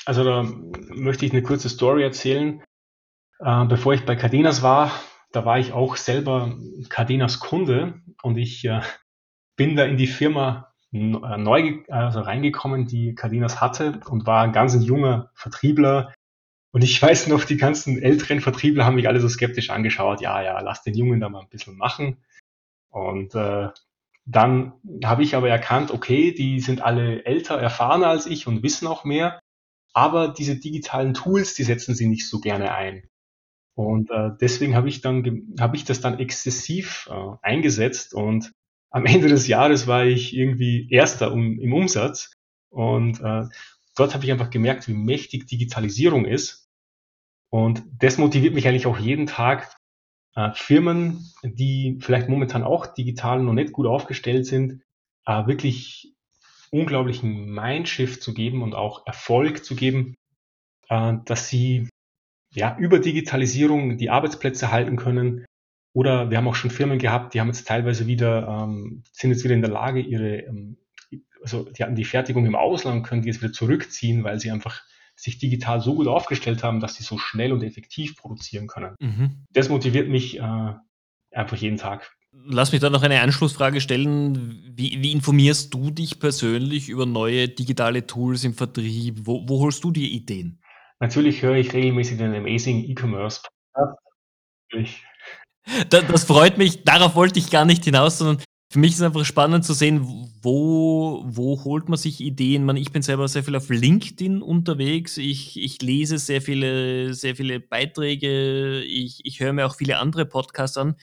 Also 0.04 0.22
da 0.22 0.42
möchte 0.42 1.24
ich 1.24 1.32
eine 1.32 1.42
kurze 1.42 1.68
Story 1.68 2.02
erzählen. 2.02 2.62
Äh, 3.40 3.64
bevor 3.64 3.94
ich 3.94 4.04
bei 4.04 4.16
Cardenas 4.16 4.62
war, 4.62 4.92
da 5.32 5.44
war 5.44 5.58
ich 5.58 5.72
auch 5.72 5.96
selber 5.96 6.56
Cardenas 6.88 7.40
Kunde 7.40 8.00
und 8.22 8.36
ich 8.36 8.64
äh, 8.64 8.82
bin 9.56 9.76
da 9.76 9.84
in 9.84 9.96
die 9.96 10.06
Firma 10.06 10.72
äh, 10.92 10.98
neu 10.98 11.82
also 11.88 12.20
reingekommen, 12.20 12.86
die 12.86 13.14
Cardenas 13.14 13.60
hatte 13.60 14.00
und 14.08 14.26
war 14.26 14.42
ein 14.42 14.52
ganz 14.52 14.74
junger 14.74 15.30
Vertriebler, 15.34 16.12
Und 16.74 16.82
ich 16.82 17.00
weiß 17.00 17.28
noch, 17.28 17.44
die 17.44 17.56
ganzen 17.56 18.02
älteren 18.02 18.40
Vertriebler 18.40 18.84
haben 18.84 18.96
mich 18.96 19.06
alle 19.06 19.20
so 19.20 19.28
skeptisch 19.28 19.70
angeschaut. 19.70 20.20
Ja, 20.20 20.42
ja, 20.42 20.58
lass 20.58 20.82
den 20.82 20.94
Jungen 20.94 21.20
da 21.20 21.28
mal 21.28 21.42
ein 21.42 21.48
bisschen 21.48 21.76
machen. 21.76 22.16
Und 22.90 23.36
äh, 23.36 23.68
dann 24.26 24.72
habe 25.04 25.22
ich 25.22 25.36
aber 25.36 25.48
erkannt, 25.48 25.92
okay, 25.92 26.32
die 26.32 26.58
sind 26.58 26.80
alle 26.80 27.24
älter, 27.26 27.60
erfahrener 27.60 28.08
als 28.08 28.26
ich 28.26 28.48
und 28.48 28.64
wissen 28.64 28.88
auch 28.88 29.04
mehr. 29.04 29.38
Aber 29.92 30.26
diese 30.26 30.56
digitalen 30.56 31.14
Tools, 31.14 31.54
die 31.54 31.62
setzen 31.62 31.94
sie 31.94 32.08
nicht 32.08 32.28
so 32.28 32.40
gerne 32.40 32.74
ein. 32.74 33.06
Und 33.76 34.10
äh, 34.10 34.30
deswegen 34.40 34.74
habe 34.74 34.88
ich 34.88 35.00
dann 35.00 35.54
habe 35.60 35.76
ich 35.76 35.84
das 35.84 36.00
dann 36.00 36.18
exzessiv 36.18 37.08
äh, 37.08 37.36
eingesetzt 37.40 38.14
und 38.14 38.50
am 38.90 39.06
Ende 39.06 39.28
des 39.28 39.46
Jahres 39.46 39.86
war 39.86 40.06
ich 40.06 40.34
irgendwie 40.34 40.88
Erster 40.90 41.30
um, 41.30 41.60
im 41.60 41.72
Umsatz. 41.72 42.32
Und 42.68 43.20
äh, 43.20 43.44
dort 43.94 44.14
habe 44.14 44.24
ich 44.24 44.32
einfach 44.32 44.50
gemerkt, 44.50 44.88
wie 44.88 44.94
mächtig 44.94 45.46
Digitalisierung 45.46 46.24
ist. 46.24 46.63
Und 47.54 47.84
das 48.00 48.18
motiviert 48.18 48.52
mich 48.52 48.66
eigentlich 48.66 48.88
auch 48.88 48.98
jeden 48.98 49.28
Tag, 49.28 49.76
äh, 50.34 50.50
Firmen, 50.54 51.30
die 51.44 52.00
vielleicht 52.00 52.28
momentan 52.28 52.64
auch 52.64 52.88
digital 52.88 53.40
noch 53.40 53.52
nicht 53.52 53.72
gut 53.72 53.86
aufgestellt 53.86 54.44
sind, 54.44 54.82
äh, 55.24 55.46
wirklich 55.46 56.16
unglaublichen 56.72 57.54
Mindshift 57.54 58.24
zu 58.24 58.34
geben 58.34 58.60
und 58.60 58.74
auch 58.74 59.06
Erfolg 59.06 59.64
zu 59.64 59.76
geben, 59.76 60.16
äh, 60.88 61.12
dass 61.26 61.48
sie 61.48 61.88
ja 62.52 62.76
über 62.76 62.98
Digitalisierung 62.98 63.98
die 63.98 64.10
Arbeitsplätze 64.10 64.72
halten 64.72 64.96
können, 64.96 65.44
oder 65.92 66.30
wir 66.30 66.38
haben 66.38 66.48
auch 66.48 66.56
schon 66.56 66.72
Firmen 66.72 66.98
gehabt, 66.98 67.34
die 67.34 67.40
haben 67.40 67.46
jetzt 67.46 67.68
teilweise 67.68 68.08
wieder, 68.08 68.48
ähm, 68.48 69.04
sind 69.12 69.30
jetzt 69.30 69.44
wieder 69.44 69.54
in 69.54 69.62
der 69.62 69.70
Lage, 69.70 70.00
ihre, 70.00 70.38
ähm, 70.38 70.76
also 71.40 71.70
die 71.70 71.84
hatten 71.84 71.94
die 71.94 72.04
Fertigung 72.04 72.46
im 72.46 72.56
Ausland, 72.56 73.06
können 73.06 73.22
die 73.22 73.28
jetzt 73.28 73.44
wieder 73.44 73.52
zurückziehen, 73.52 74.24
weil 74.24 74.40
sie 74.40 74.50
einfach 74.50 74.82
sich 75.16 75.38
digital 75.38 75.80
so 75.80 75.94
gut 75.94 76.06
aufgestellt 76.06 76.62
haben, 76.62 76.80
dass 76.80 76.96
sie 76.96 77.04
so 77.04 77.18
schnell 77.18 77.52
und 77.52 77.62
effektiv 77.62 78.16
produzieren 78.16 78.66
können. 78.66 78.94
Mhm. 79.00 79.44
Das 79.52 79.68
motiviert 79.68 80.08
mich 80.08 80.38
äh, 80.38 80.72
einfach 81.32 81.56
jeden 81.56 81.76
Tag. 81.76 82.12
Lass 82.46 82.72
mich 82.72 82.80
da 82.80 82.90
noch 82.90 83.02
eine 83.02 83.20
Anschlussfrage 83.20 83.80
stellen. 83.80 84.72
Wie, 84.74 85.00
wie, 85.00 85.12
informierst 85.12 85.72
du 85.72 85.90
dich 85.90 86.18
persönlich 86.18 86.88
über 86.88 87.06
neue 87.06 87.48
digitale 87.48 88.06
Tools 88.06 88.42
im 88.42 88.54
Vertrieb? 88.54 89.20
Wo, 89.22 89.48
wo 89.48 89.60
holst 89.60 89.84
du 89.84 89.92
die 89.92 90.12
Ideen? 90.14 90.60
Natürlich 90.98 91.42
höre 91.42 91.54
ich 91.54 91.72
regelmäßig 91.72 92.18
den 92.18 92.34
Amazing 92.34 92.84
E-Commerce 92.84 93.40
Podcast. 93.72 95.00
Das 95.90 96.24
freut 96.24 96.58
mich, 96.58 96.84
darauf 96.84 97.14
wollte 97.14 97.38
ich 97.38 97.50
gar 97.50 97.64
nicht 97.64 97.84
hinaus, 97.84 98.18
sondern 98.18 98.44
für 98.74 98.80
mich 98.80 98.90
ist 98.90 98.96
es 98.96 99.02
einfach 99.02 99.24
spannend 99.24 99.64
zu 99.64 99.72
sehen, 99.72 100.00
wo, 100.42 101.22
wo 101.28 101.62
holt 101.62 101.88
man 101.88 101.96
sich 101.96 102.20
Ideen. 102.20 102.64
Man, 102.64 102.76
ich 102.76 102.90
bin 102.90 103.02
selber 103.02 103.28
sehr 103.28 103.44
viel 103.44 103.54
auf 103.54 103.68
LinkedIn 103.68 104.42
unterwegs. 104.42 105.16
Ich, 105.16 105.62
ich 105.62 105.80
lese 105.80 106.18
sehr 106.18 106.42
viele, 106.42 107.14
sehr 107.14 107.36
viele 107.36 107.60
Beiträge. 107.60 108.80
Ich, 108.80 109.20
ich 109.22 109.38
höre 109.38 109.52
mir 109.52 109.66
auch 109.66 109.76
viele 109.76 109.98
andere 109.98 110.26
Podcasts 110.26 110.76
an. 110.76 110.96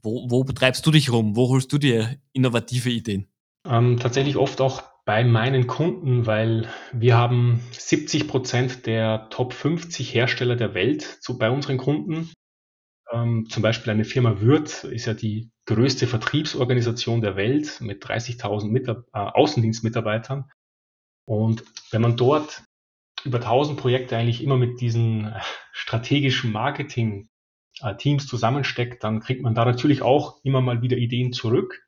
Wo, 0.00 0.30
wo 0.30 0.44
betreibst 0.44 0.86
du 0.86 0.90
dich 0.90 1.12
rum? 1.12 1.36
Wo 1.36 1.50
holst 1.50 1.70
du 1.74 1.76
dir 1.76 2.16
innovative 2.32 2.88
Ideen? 2.88 3.26
Ähm, 3.66 3.98
tatsächlich 3.98 4.38
oft 4.38 4.62
auch 4.62 4.82
bei 5.04 5.24
meinen 5.24 5.66
Kunden, 5.66 6.24
weil 6.24 6.70
wir 6.90 7.18
haben 7.18 7.60
70 7.72 8.28
Prozent 8.28 8.86
der 8.86 9.28
Top 9.28 9.52
50 9.52 10.14
Hersteller 10.14 10.56
der 10.56 10.72
Welt 10.72 11.02
zu, 11.02 11.36
bei 11.36 11.50
unseren 11.50 11.76
Kunden. 11.76 12.32
Ähm, 13.12 13.46
zum 13.50 13.62
Beispiel 13.62 13.92
eine 13.92 14.06
Firma 14.06 14.40
Würth 14.40 14.84
ist 14.84 15.04
ja 15.04 15.12
die 15.12 15.50
größte 15.66 16.06
Vertriebsorganisation 16.06 17.20
der 17.20 17.36
Welt 17.36 17.80
mit 17.80 18.04
30.000 18.04 18.68
Mitab 18.68 19.04
äh, 19.12 19.18
Außendienstmitarbeitern. 19.18 20.50
Und 21.26 21.64
wenn 21.90 22.02
man 22.02 22.16
dort 22.16 22.62
über 23.24 23.38
1000 23.38 23.78
Projekte 23.78 24.16
eigentlich 24.16 24.42
immer 24.42 24.56
mit 24.56 24.80
diesen 24.80 25.26
äh, 25.26 25.40
strategischen 25.72 26.52
Marketing-Teams 26.52 28.24
äh, 28.24 28.26
zusammensteckt, 28.26 29.02
dann 29.02 29.20
kriegt 29.20 29.42
man 29.42 29.54
da 29.54 29.64
natürlich 29.64 30.02
auch 30.02 30.40
immer 30.44 30.60
mal 30.60 30.82
wieder 30.82 30.96
Ideen 30.96 31.32
zurück. 31.32 31.82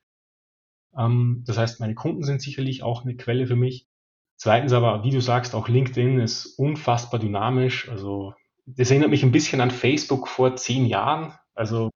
Ähm, 0.97 1.43
das 1.47 1.57
heißt, 1.57 1.79
meine 1.79 1.95
Kunden 1.95 2.23
sind 2.23 2.41
sicherlich 2.41 2.83
auch 2.83 3.03
eine 3.03 3.15
Quelle 3.15 3.47
für 3.47 3.55
mich. 3.55 3.87
Zweitens 4.35 4.73
aber, 4.73 5.03
wie 5.03 5.11
du 5.11 5.21
sagst, 5.21 5.55
auch 5.55 5.67
LinkedIn 5.67 6.19
ist 6.19 6.57
unfassbar 6.57 7.19
dynamisch. 7.19 7.89
Also 7.89 8.33
das 8.65 8.89
erinnert 8.91 9.09
mich 9.09 9.23
ein 9.23 9.31
bisschen 9.31 9.61
an 9.61 9.71
Facebook 9.71 10.27
vor 10.27 10.55
zehn 10.55 10.85
Jahren. 10.85 11.33
Also 11.55 11.89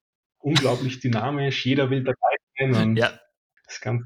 unglaublich 0.44 1.00
dynamisch, 1.00 1.66
jeder 1.66 1.90
will 1.90 2.04
dabei 2.04 2.36
sein 2.58 2.76
und 2.76 2.98
ja. 2.98 3.10
das 3.66 3.76
ist 3.76 3.82
ganz 3.82 4.04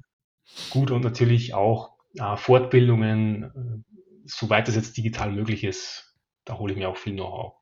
gut 0.70 0.92
und 0.92 1.04
natürlich 1.04 1.54
auch 1.54 1.98
äh, 2.16 2.38
Fortbildungen, 2.38 3.44
äh, 3.44 3.98
soweit 4.26 4.68
es 4.70 4.76
jetzt 4.76 4.98
digital 4.98 5.32
möglich 5.32 5.64
ist, 5.64 6.16
da 6.46 6.58
hole 6.58 6.74
ich 6.74 6.80
mir 6.80 6.90
auch 6.90 6.98
viel 6.98 7.14
Know-how. 7.14 7.54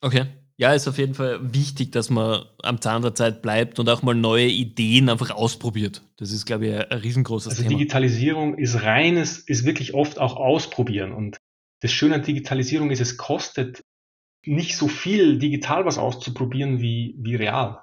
Okay. 0.00 0.26
Ja, 0.58 0.72
ist 0.72 0.88
auf 0.88 0.96
jeden 0.96 1.12
Fall 1.12 1.52
wichtig, 1.52 1.92
dass 1.92 2.08
man 2.08 2.46
am 2.62 2.80
Zahn 2.80 3.02
der 3.02 3.14
Zeit 3.14 3.42
bleibt 3.42 3.78
und 3.78 3.90
auch 3.90 4.02
mal 4.02 4.14
neue 4.14 4.46
Ideen 4.46 5.10
einfach 5.10 5.30
ausprobiert. 5.30 6.02
Das 6.16 6.32
ist, 6.32 6.46
glaube 6.46 6.66
ich, 6.66 6.74
ein 6.74 6.98
riesengroßes 6.98 7.50
also 7.50 7.62
Thema. 7.62 7.76
Digitalisierung 7.76 8.56
ist 8.56 8.82
reines, 8.82 9.38
ist 9.38 9.66
wirklich 9.66 9.92
oft 9.92 10.18
auch 10.18 10.36
ausprobieren 10.36 11.12
und 11.12 11.36
das 11.80 11.92
Schöne 11.92 12.14
an 12.14 12.22
Digitalisierung 12.22 12.90
ist, 12.90 13.00
es 13.00 13.18
kostet 13.18 13.84
nicht 14.46 14.76
so 14.76 14.88
viel, 14.88 15.38
digital 15.38 15.84
was 15.84 15.98
auszuprobieren 15.98 16.80
wie, 16.80 17.16
wie 17.18 17.34
real. 17.34 17.82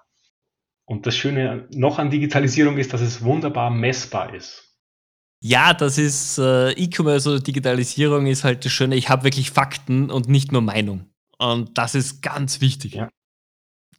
Und 0.85 1.05
das 1.05 1.15
Schöne 1.15 1.67
noch 1.71 1.99
an 1.99 2.09
Digitalisierung 2.09 2.77
ist, 2.77 2.93
dass 2.93 3.01
es 3.01 3.23
wunderbar 3.23 3.69
messbar 3.69 4.33
ist. 4.33 4.77
Ja, 5.41 5.73
das 5.73 5.97
ist 5.97 6.37
äh, 6.37 6.71
E-Commerce 6.71 7.29
oder 7.29 7.39
Digitalisierung 7.39 8.27
ist 8.27 8.43
halt 8.43 8.63
das 8.63 8.71
Schöne. 8.71 8.95
Ich 8.95 9.09
habe 9.09 9.23
wirklich 9.23 9.51
Fakten 9.51 10.09
und 10.09 10.29
nicht 10.29 10.51
nur 10.51 10.61
Meinung. 10.61 11.09
Und 11.37 11.77
das 11.77 11.95
ist 11.95 12.21
ganz 12.21 12.61
wichtig. 12.61 12.93
Ja. 12.93 13.09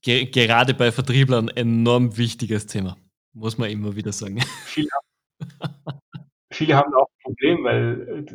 Ge 0.00 0.27
gerade 0.27 0.74
bei 0.74 0.92
Vertrieblern 0.92 1.48
enorm 1.48 2.16
wichtiges 2.16 2.66
Thema. 2.66 2.96
Muss 3.35 3.59
man 3.59 3.70
immer 3.70 3.96
wieder 3.96 4.12
sagen. 4.12 4.42
Viele, 4.64 4.88
viele 6.55 6.77
haben 6.77 6.95
auch 6.95 7.09
ein 7.09 7.23
Problem, 7.23 7.64
weil 7.64 8.27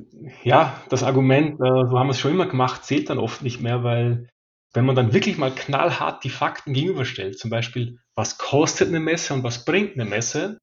ja, 0.44 0.82
das 0.90 1.04
Argument, 1.04 1.60
äh, 1.60 1.88
so 1.88 1.98
haben 1.98 2.08
wir 2.08 2.12
es 2.12 2.20
schon 2.20 2.32
immer 2.32 2.48
gemacht, 2.48 2.86
zählt 2.86 3.10
dann 3.10 3.18
oft 3.18 3.42
nicht 3.42 3.62
mehr, 3.62 3.84
weil 3.84 4.28
wenn 4.74 4.86
man 4.86 4.96
dann 4.96 5.14
wirklich 5.14 5.38
mal 5.38 5.54
knallhart 5.54 6.24
die 6.24 6.30
Fakten 6.30 6.74
gegenüberstellt, 6.74 7.40
zum 7.40 7.50
Beispiel, 7.50 8.00
was 8.16 8.38
kostet 8.38 8.90
eine 8.90 9.00
Messe 9.00 9.34
und 9.34 9.44
was 9.44 9.66
bringt 9.66 9.94
eine 9.96 10.06
Messe, 10.06 10.60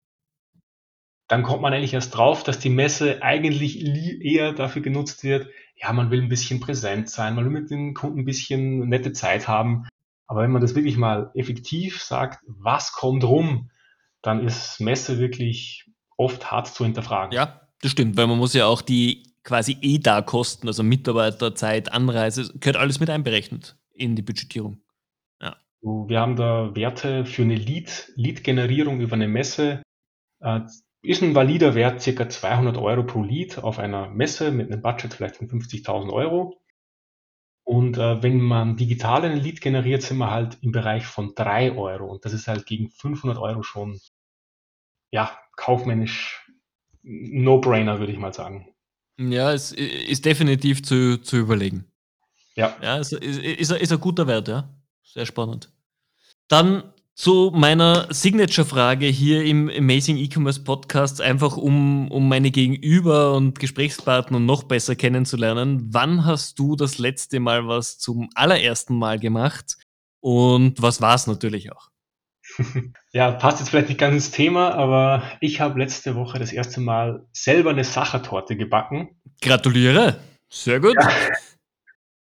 dann 1.29 1.43
kommt 1.43 1.63
man 1.63 1.73
eigentlich 1.73 1.95
erst 1.95 2.17
drauf, 2.17 2.45
dass 2.45 2.61
die 2.61 2.71
Messe 2.71 3.23
eigentlich 3.23 3.85
eher 4.25 4.53
dafür 4.53 4.83
genutzt 4.83 5.25
wird, 5.25 5.49
ja, 5.75 5.93
man 5.93 6.11
will 6.11 6.23
ein 6.23 6.29
bisschen 6.29 6.61
präsent 6.61 7.11
sein, 7.11 7.35
man 7.35 7.45
will 7.45 7.61
mit 7.61 7.71
den 7.71 7.95
Kunden 7.95 8.21
ein 8.21 8.25
bisschen 8.25 8.89
nette 8.89 9.13
Zeit 9.13 9.49
haben. 9.49 9.89
Aber 10.29 10.43
wenn 10.43 10.53
man 10.53 10.63
das 10.63 10.75
wirklich 10.75 10.97
mal 10.97 11.31
effektiv 11.35 12.03
sagt, 12.03 12.45
was 12.47 12.93
kommt 12.93 13.25
rum, 13.25 13.71
dann 14.23 14.45
ist 14.45 14.81
Messe 14.81 15.19
wirklich 15.19 15.86
oft 16.17 16.51
hart 16.51 16.69
zu 16.69 16.85
hinterfragen. 16.85 17.33
Ja, 17.33 17.61
das 17.81 17.93
stimmt, 17.93 18.17
weil 18.17 18.27
man 18.27 18.39
muss 18.39 18.55
ja 18.55 18.67
auch 18.67 18.83
die 18.83 19.35
quasi 19.45 19.79
EDA-Kosten, 19.81 20.67
also 20.67 20.83
Mitarbeiterzeit, 20.83 21.93
Anreise, 21.93 22.53
gehört 22.59 22.77
alles 22.77 23.01
mit 23.01 23.11
einberechnet 23.11 23.77
in 23.95 24.17
die 24.17 24.23
Budgetierung. 24.23 24.83
Ja. 25.41 25.57
Wir 25.81 26.21
haben 26.21 26.37
da 26.37 26.75
Werte 26.75 27.25
für 27.25 27.43
eine 27.43 27.55
Lead, 27.55 28.13
Lead-Generierung 28.17 29.01
über 29.01 29.15
eine 29.15 29.29
Messe. 29.29 29.83
Äh, 30.41 30.61
ist 31.03 31.23
ein 31.23 31.37
valider 31.37 31.75
Wert, 31.77 32.03
circa 32.03 32.29
200 32.29 32.77
Euro 32.77 33.05
pro 33.05 33.23
Lead 33.23 33.59
auf 33.59 33.79
einer 33.79 34.09
Messe 34.09 34.51
mit 34.51 34.73
einem 34.73 34.83
Budget 34.83 35.15
vielleicht 35.15 35.37
von 35.37 35.49
50.000 35.49 36.13
Euro. 36.13 36.61
Und 37.65 37.99
äh, 37.99 38.23
wenn 38.23 38.41
man 38.41 38.77
digital 38.77 39.25
einen 39.25 39.41
Lead 39.41 39.61
generiert, 39.61 40.03
sind 40.03 40.19
wir 40.19 40.31
halt 40.31 40.59
im 40.63 40.73
Bereich 40.73 41.07
von 41.07 41.35
3 41.35 41.77
Euro. 41.77 42.07
Und 42.07 42.25
das 42.25 42.33
ist 42.33 42.49
halt 42.49 42.67
gegen 42.67 42.91
500 42.91 43.39
Euro 43.39 43.63
schon, 43.63 44.01
ja, 45.13 45.37
kaufmännisch 45.57 46.47
No-Brainer, 47.03 47.99
würde 47.99 48.13
ich 48.13 48.19
mal 48.19 48.33
sagen. 48.33 48.69
Ja, 49.19 49.53
es 49.53 49.73
ist 49.73 50.25
definitiv 50.25 50.83
zu, 50.83 51.19
zu 51.19 51.37
überlegen. 51.37 51.87
Ja. 52.55 52.77
Ja, 52.83 52.99
es 52.99 53.13
ist, 53.13 53.39
ist, 53.39 53.71
ist 53.71 53.93
ein 53.93 54.01
guter 54.01 54.27
Wert, 54.27 54.49
ja. 54.49 54.69
Sehr 55.03 55.27
spannend. 55.27 55.73
Dann 56.49 56.93
zu 57.15 57.51
meiner 57.55 58.13
Signature-Frage 58.13 59.07
hier 59.07 59.43
im 59.45 59.71
Amazing 59.71 60.19
E-Commerce 60.19 60.61
Podcast, 60.61 61.23
einfach 61.23 61.57
um, 61.57 62.11
um 62.11 62.29
meine 62.29 62.51
Gegenüber 62.51 63.35
und 63.35 63.59
Gesprächspartner 63.59 64.39
noch 64.39 64.65
besser 64.65 64.97
kennenzulernen. 64.97 65.87
Wann 65.95 66.27
hast 66.27 66.59
du 66.59 66.77
das 66.77 66.99
letzte 66.99 67.41
Mal 67.41 67.67
was 67.67 67.99
zum 67.99 68.29
allerersten 68.35 68.99
Mal 68.99 69.19
gemacht? 69.19 69.79
Und 70.21 70.83
was 70.83 71.01
war 71.01 71.15
es 71.15 71.27
natürlich 71.27 71.73
auch? 71.73 71.89
Ja, 73.13 73.31
passt 73.31 73.61
jetzt 73.61 73.71
vielleicht 73.71 73.89
nicht 73.89 74.01
ganz 74.01 74.15
ins 74.15 74.31
Thema, 74.31 74.75
aber 74.75 75.23
ich 75.41 75.61
habe 75.61 75.79
letzte 75.79 76.15
Woche 76.17 76.39
das 76.39 76.53
erste 76.53 76.81
Mal 76.81 77.27
selber 77.33 77.71
eine 77.71 77.85
Sachertorte 77.85 78.57
gebacken. 78.57 79.21
Gratuliere. 79.41 80.21
Sehr 80.51 80.81
gut. 80.81 80.95
Ja. 81.01 81.09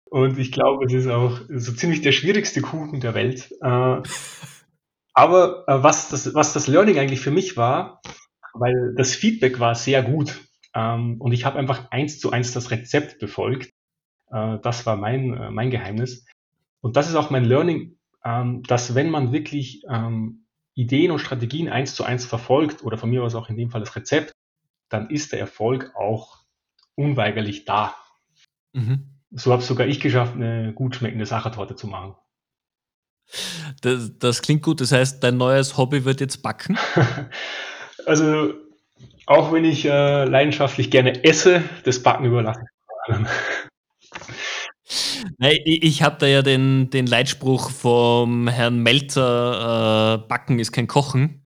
Und 0.04 0.38
ich 0.38 0.52
glaube, 0.52 0.86
es 0.86 0.92
ist 0.92 1.08
auch 1.08 1.40
so 1.48 1.72
ziemlich 1.72 2.00
der 2.00 2.12
schwierigste 2.12 2.62
Kuchen 2.62 3.00
der 3.00 3.14
Welt. 3.14 3.50
Äh, 3.60 4.02
aber 5.14 5.64
äh, 5.66 5.82
was, 5.82 6.08
das, 6.08 6.34
was 6.34 6.52
das 6.52 6.68
Learning 6.68 6.98
eigentlich 6.98 7.20
für 7.20 7.30
mich 7.30 7.56
war, 7.56 8.00
weil 8.54 8.94
das 8.96 9.14
Feedback 9.14 9.60
war 9.60 9.74
sehr 9.74 10.02
gut 10.02 10.40
ähm, 10.74 11.20
und 11.20 11.32
ich 11.32 11.44
habe 11.44 11.58
einfach 11.58 11.90
eins 11.90 12.20
zu 12.20 12.30
eins 12.30 12.52
das 12.52 12.70
Rezept 12.70 13.18
befolgt, 13.18 13.70
Äh, 14.30 14.58
das 14.62 14.86
war 14.86 14.96
mein, 14.96 15.52
mein 15.52 15.70
Geheimnis. 15.70 16.24
Und 16.80 16.96
das 16.96 17.08
ist 17.08 17.16
auch 17.16 17.30
mein 17.30 17.44
Learning, 17.44 17.97
ähm, 18.28 18.62
dass 18.64 18.94
wenn 18.94 19.10
man 19.10 19.32
wirklich 19.32 19.84
ähm, 19.88 20.44
Ideen 20.74 21.10
und 21.10 21.18
Strategien 21.18 21.68
eins 21.68 21.94
zu 21.94 22.04
eins 22.04 22.26
verfolgt, 22.26 22.84
oder 22.84 22.98
von 22.98 23.08
mir 23.08 23.22
aus 23.22 23.34
auch 23.34 23.48
in 23.48 23.56
dem 23.56 23.70
Fall 23.70 23.80
das 23.80 23.96
Rezept, 23.96 24.32
dann 24.90 25.08
ist 25.10 25.32
der 25.32 25.40
Erfolg 25.40 25.92
auch 25.96 26.44
unweigerlich 26.94 27.64
da. 27.64 27.94
Mhm. 28.72 29.08
So 29.30 29.52
habe 29.52 29.62
sogar 29.62 29.86
ich 29.86 30.00
geschafft, 30.00 30.34
eine 30.34 30.72
gut 30.72 30.96
schmeckende 30.96 31.26
Sachertorte 31.26 31.74
zu 31.74 31.86
machen. 31.86 32.14
Das, 33.82 34.18
das, 34.18 34.42
klingt 34.42 34.62
gut. 34.62 34.80
Das 34.80 34.92
heißt, 34.92 35.22
dein 35.22 35.36
neues 35.36 35.76
Hobby 35.76 36.04
wird 36.04 36.20
jetzt 36.20 36.42
backen? 36.42 36.78
also, 38.06 38.54
auch 39.26 39.52
wenn 39.52 39.64
ich 39.64 39.84
äh, 39.84 40.24
leidenschaftlich 40.24 40.90
gerne 40.90 41.24
esse, 41.24 41.62
das 41.84 42.02
Backen 42.02 42.24
überlasse 42.24 42.60
ich. 42.62 43.16
Nein, 45.40 45.58
ich, 45.64 45.84
ich 45.84 46.02
habe 46.02 46.16
da 46.18 46.26
ja 46.26 46.42
den, 46.42 46.90
den 46.90 47.06
Leitspruch 47.06 47.70
vom 47.70 48.48
Herrn 48.48 48.82
Melzer, 48.82 50.24
äh, 50.24 50.28
Backen 50.28 50.58
ist 50.58 50.72
kein 50.72 50.88
Kochen, 50.88 51.46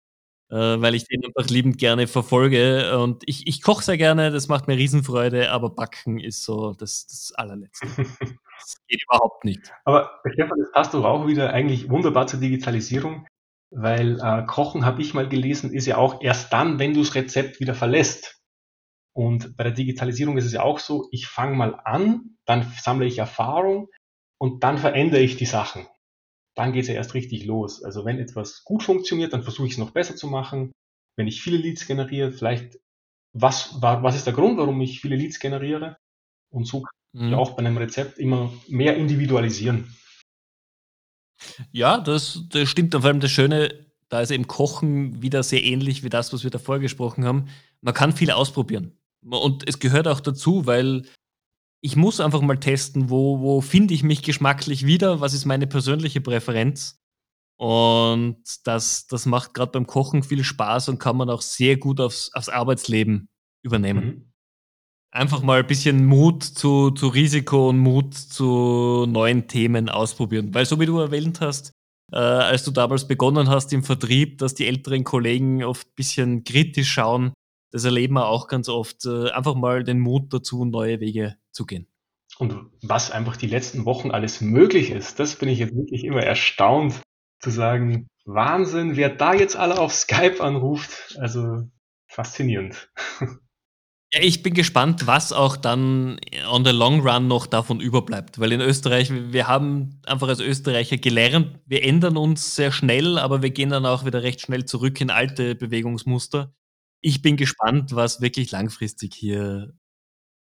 äh, 0.48 0.54
weil 0.54 0.94
ich 0.94 1.08
den 1.08 1.24
einfach 1.24 1.50
liebend 1.50 1.78
gerne 1.78 2.06
verfolge. 2.06 2.96
Und 3.00 3.24
ich, 3.26 3.48
ich 3.48 3.62
koche 3.62 3.82
sehr 3.82 3.98
gerne, 3.98 4.30
das 4.30 4.46
macht 4.46 4.68
mir 4.68 4.76
Riesenfreude, 4.76 5.50
aber 5.50 5.70
Backen 5.70 6.20
ist 6.20 6.44
so 6.44 6.72
das, 6.72 7.08
das 7.08 7.32
allerletzte. 7.34 7.88
das 7.96 8.76
geht 8.86 9.02
überhaupt 9.02 9.44
nicht. 9.44 9.72
Aber 9.84 10.20
Stefan, 10.34 10.60
das 10.60 10.70
passt 10.70 10.94
doch 10.94 11.04
auch 11.04 11.26
wieder 11.26 11.52
eigentlich 11.52 11.90
wunderbar 11.90 12.28
zur 12.28 12.38
Digitalisierung, 12.38 13.26
weil 13.72 14.20
äh, 14.20 14.44
Kochen, 14.46 14.84
habe 14.84 15.02
ich 15.02 15.14
mal 15.14 15.28
gelesen, 15.28 15.72
ist 15.72 15.86
ja 15.86 15.96
auch 15.96 16.22
erst 16.22 16.52
dann, 16.52 16.78
wenn 16.78 16.94
du 16.94 17.00
das 17.00 17.16
Rezept 17.16 17.58
wieder 17.58 17.74
verlässt. 17.74 18.39
Und 19.12 19.56
bei 19.56 19.64
der 19.64 19.72
Digitalisierung 19.72 20.36
ist 20.38 20.44
es 20.44 20.52
ja 20.52 20.62
auch 20.62 20.78
so, 20.78 21.08
ich 21.10 21.26
fange 21.26 21.56
mal 21.56 21.74
an, 21.84 22.36
dann 22.46 22.72
sammle 22.80 23.06
ich 23.06 23.18
Erfahrung 23.18 23.88
und 24.38 24.62
dann 24.62 24.78
verändere 24.78 25.20
ich 25.20 25.36
die 25.36 25.46
Sachen. 25.46 25.86
Dann 26.56 26.72
geht 26.72 26.82
es 26.82 26.88
ja 26.88 26.94
erst 26.94 27.14
richtig 27.14 27.44
los. 27.44 27.82
Also 27.82 28.04
wenn 28.04 28.18
etwas 28.18 28.64
gut 28.64 28.82
funktioniert, 28.82 29.32
dann 29.32 29.42
versuche 29.42 29.66
ich 29.66 29.72
es 29.74 29.78
noch 29.78 29.90
besser 29.90 30.16
zu 30.16 30.26
machen. 30.26 30.72
Wenn 31.16 31.26
ich 31.26 31.42
viele 31.42 31.56
Leads 31.56 31.86
generiere, 31.86 32.32
vielleicht, 32.32 32.78
was, 33.32 33.80
was 33.80 34.16
ist 34.16 34.26
der 34.26 34.32
Grund, 34.32 34.58
warum 34.58 34.80
ich 34.80 35.00
viele 35.00 35.16
Leads 35.16 35.38
generiere? 35.38 35.96
Und 36.52 36.66
so 36.66 36.82
kann 36.82 36.92
ich 37.14 37.20
mhm. 37.22 37.34
auch 37.34 37.52
bei 37.52 37.58
einem 37.58 37.76
Rezept 37.76 38.18
immer 38.18 38.52
mehr 38.68 38.96
individualisieren. 38.96 39.94
Ja, 41.72 41.98
das, 41.98 42.44
das 42.50 42.68
stimmt. 42.68 42.94
Und 42.94 43.02
vor 43.02 43.08
allem 43.08 43.20
das 43.20 43.30
Schöne, 43.30 43.86
da 44.08 44.20
ist 44.20 44.30
eben 44.30 44.46
Kochen 44.46 45.22
wieder 45.22 45.42
sehr 45.42 45.62
ähnlich 45.62 46.02
wie 46.02 46.08
das, 46.08 46.32
was 46.32 46.44
wir 46.44 46.50
davor 46.50 46.78
gesprochen 46.78 47.24
haben. 47.24 47.48
Man 47.80 47.94
kann 47.94 48.12
viel 48.12 48.30
ausprobieren. 48.30 48.99
Und 49.22 49.68
es 49.68 49.78
gehört 49.78 50.08
auch 50.08 50.20
dazu, 50.20 50.66
weil 50.66 51.04
ich 51.82 51.96
muss 51.96 52.20
einfach 52.20 52.40
mal 52.40 52.58
testen, 52.58 53.10
wo, 53.10 53.40
wo 53.40 53.60
finde 53.60 53.94
ich 53.94 54.02
mich 54.02 54.22
geschmacklich 54.22 54.86
wieder, 54.86 55.20
was 55.20 55.34
ist 55.34 55.46
meine 55.46 55.66
persönliche 55.66 56.20
Präferenz. 56.20 57.00
Und 57.58 58.42
das, 58.64 59.06
das 59.06 59.26
macht 59.26 59.52
gerade 59.54 59.72
beim 59.72 59.86
Kochen 59.86 60.22
viel 60.22 60.44
Spaß 60.44 60.88
und 60.88 60.98
kann 60.98 61.16
man 61.16 61.28
auch 61.28 61.42
sehr 61.42 61.76
gut 61.76 62.00
aufs, 62.00 62.32
aufs 62.32 62.48
Arbeitsleben 62.48 63.28
übernehmen. 63.62 64.04
Mhm. 64.04 64.32
Einfach 65.12 65.42
mal 65.42 65.60
ein 65.60 65.66
bisschen 65.66 66.06
Mut 66.06 66.42
zu, 66.42 66.90
zu 66.92 67.08
Risiko 67.08 67.70
und 67.70 67.78
Mut 67.78 68.14
zu 68.14 69.06
neuen 69.08 69.48
Themen 69.48 69.88
ausprobieren. 69.88 70.54
Weil 70.54 70.66
so 70.66 70.78
wie 70.80 70.86
du 70.86 70.98
erwähnt 70.98 71.40
hast, 71.40 71.72
äh, 72.12 72.16
als 72.16 72.64
du 72.64 72.70
damals 72.70 73.08
begonnen 73.08 73.48
hast 73.48 73.72
im 73.72 73.82
Vertrieb, 73.82 74.38
dass 74.38 74.54
die 74.54 74.66
älteren 74.66 75.04
Kollegen 75.04 75.64
oft 75.64 75.86
ein 75.86 75.94
bisschen 75.96 76.44
kritisch 76.44 76.92
schauen, 76.92 77.32
das 77.70 77.84
erleben 77.84 78.14
wir 78.14 78.26
auch 78.26 78.48
ganz 78.48 78.68
oft, 78.68 79.04
äh, 79.06 79.30
einfach 79.30 79.54
mal 79.54 79.84
den 79.84 80.00
Mut 80.00 80.32
dazu, 80.32 80.64
neue 80.64 81.00
Wege 81.00 81.36
zu 81.52 81.66
gehen. 81.66 81.86
Und 82.38 82.54
was 82.82 83.10
einfach 83.10 83.36
die 83.36 83.46
letzten 83.46 83.84
Wochen 83.84 84.10
alles 84.10 84.40
möglich 84.40 84.90
ist, 84.90 85.18
das 85.18 85.36
bin 85.36 85.48
ich 85.48 85.58
jetzt 85.58 85.74
wirklich 85.74 86.04
immer 86.04 86.22
erstaunt 86.22 87.00
zu 87.40 87.50
sagen, 87.50 88.08
Wahnsinn, 88.24 88.96
wer 88.96 89.10
da 89.10 89.34
jetzt 89.34 89.56
alle 89.56 89.78
auf 89.78 89.92
Skype 89.92 90.42
anruft, 90.42 91.16
also 91.20 91.68
faszinierend. 92.08 92.90
Ja, 94.12 94.22
ich 94.22 94.42
bin 94.42 94.54
gespannt, 94.54 95.06
was 95.06 95.32
auch 95.32 95.56
dann 95.56 96.18
on 96.50 96.64
the 96.64 96.72
long 96.72 97.06
run 97.06 97.28
noch 97.28 97.46
davon 97.46 97.78
überbleibt. 97.78 98.40
Weil 98.40 98.50
in 98.50 98.60
Österreich, 98.60 99.12
wir 99.12 99.46
haben 99.46 100.00
einfach 100.04 100.26
als 100.26 100.40
Österreicher 100.40 100.96
gelernt, 100.96 101.60
wir 101.64 101.84
ändern 101.84 102.16
uns 102.16 102.56
sehr 102.56 102.72
schnell, 102.72 103.18
aber 103.18 103.40
wir 103.40 103.50
gehen 103.50 103.70
dann 103.70 103.86
auch 103.86 104.04
wieder 104.04 104.24
recht 104.24 104.40
schnell 104.40 104.64
zurück 104.64 105.00
in 105.00 105.10
alte 105.10 105.54
Bewegungsmuster 105.54 106.52
ich 107.00 107.22
bin 107.22 107.36
gespannt, 107.36 107.94
was 107.94 108.20
wirklich 108.20 108.50
langfristig 108.50 109.14
hier 109.14 109.72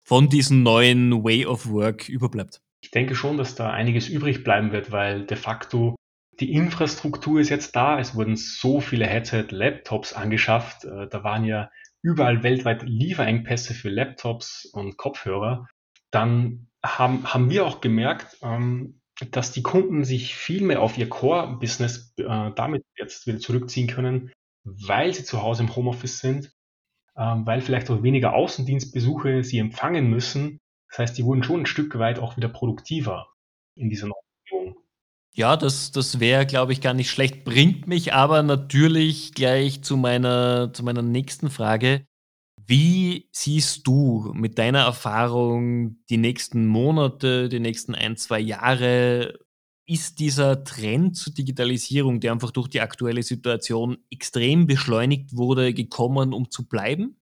von 0.04 0.30
diesem 0.30 0.64
neuen 0.64 1.24
Way 1.24 1.46
of 1.46 1.70
Work 1.70 2.10
überbleibt. 2.10 2.62
Ich 2.82 2.92
denke 2.92 3.16
schon, 3.16 3.38
dass 3.38 3.56
da 3.56 3.72
einiges 3.72 4.08
übrig 4.08 4.44
bleiben 4.44 4.72
wird, 4.72 4.92
weil 4.92 5.26
de 5.26 5.38
facto 5.38 5.96
die 6.40 6.54
Infrastruktur 6.54 7.40
ist 7.40 7.50
jetzt 7.50 7.76
da. 7.76 8.00
Es 8.00 8.16
wurden 8.16 8.36
so 8.38 8.80
viele 8.80 9.06
Headset-Laptops 9.06 10.14
angeschafft. 10.14 10.86
Äh, 10.86 11.08
da 11.10 11.24
waren 11.24 11.44
ja 11.44 11.70
überall 12.02 12.44
weltweit 12.44 12.84
Lieferengpässe 12.84 13.74
für 13.74 13.90
Laptops 13.90 14.66
und 14.66 14.98
Kopfhörer. 14.98 15.68
Dann 16.12 16.70
haben, 16.84 17.32
haben 17.32 17.50
wir 17.50 17.66
auch 17.66 17.82
gemerkt, 17.82 18.38
ähm, 18.42 19.02
dass 19.32 19.52
die 19.52 19.64
Kunden 19.64 20.06
sich 20.06 20.36
viel 20.36 20.64
mehr 20.64 20.82
auf 20.82 20.98
ihr 20.98 21.10
Core-Business 21.10 22.14
äh, 22.18 22.52
damit 22.56 22.84
jetzt 22.98 23.28
wieder 23.28 23.40
zurückziehen 23.40 23.88
können, 23.88 24.32
weil 24.88 25.14
sie 25.14 25.24
zu 25.24 25.42
Hause 25.42 25.64
im 25.64 25.76
Homeoffice 25.76 26.20
sind, 26.20 26.52
ähm, 27.18 27.46
weil 27.46 27.62
vielleicht 27.62 27.90
auch 27.90 28.04
weniger 28.04 28.34
Außendienstbesuche 28.34 29.44
sie 29.44 29.60
empfangen 29.60 30.10
müssen. 30.10 30.60
Das 30.90 31.00
heißt, 31.00 31.18
die 31.18 31.26
wurden 31.26 31.44
schon 31.44 31.62
ein 31.62 31.66
Stück 31.66 31.98
weit 32.00 32.20
auch 32.20 32.38
wieder 32.38 32.50
produktiver 32.50 33.28
in 33.76 33.90
dieser 33.90 34.08
neuen 34.08 34.22
Umgebung. 34.52 34.84
Ja, 35.34 35.56
das, 35.58 35.92
das 35.92 36.20
wäre, 36.20 36.46
glaube 36.46 36.74
ich, 36.74 36.82
gar 36.82 36.94
nicht 36.94 37.10
schlecht. 37.10 37.44
Bringt 37.44 37.88
mich 37.88 38.14
aber 38.14 38.42
natürlich 38.44 39.34
gleich 39.34 39.84
zu 39.84 39.98
meiner, 39.98 40.74
zu 40.74 40.84
meiner 40.84 41.02
nächsten 41.02 41.50
Frage. 41.50 42.06
Wie 42.66 43.30
siehst 43.32 43.88
du 43.88 44.32
mit 44.36 44.58
deiner 44.58 44.82
Erfahrung 44.82 46.04
die 46.10 46.18
nächsten 46.18 46.68
Monate, 46.68 47.50
die 47.50 47.60
nächsten 47.60 47.96
ein, 47.96 48.16
zwei 48.18 48.40
Jahre? 48.40 49.40
Ist 49.90 50.20
dieser 50.20 50.64
Trend 50.64 51.18
zur 51.18 51.34
Digitalisierung, 51.34 52.20
der 52.20 52.32
einfach 52.32 52.52
durch 52.52 52.68
die 52.68 52.80
aktuelle 52.80 53.24
Situation 53.24 53.98
extrem 54.12 54.68
beschleunigt 54.68 55.36
wurde, 55.36 55.74
gekommen, 55.74 56.32
um 56.32 56.52
zu 56.52 56.68
bleiben? 56.68 57.20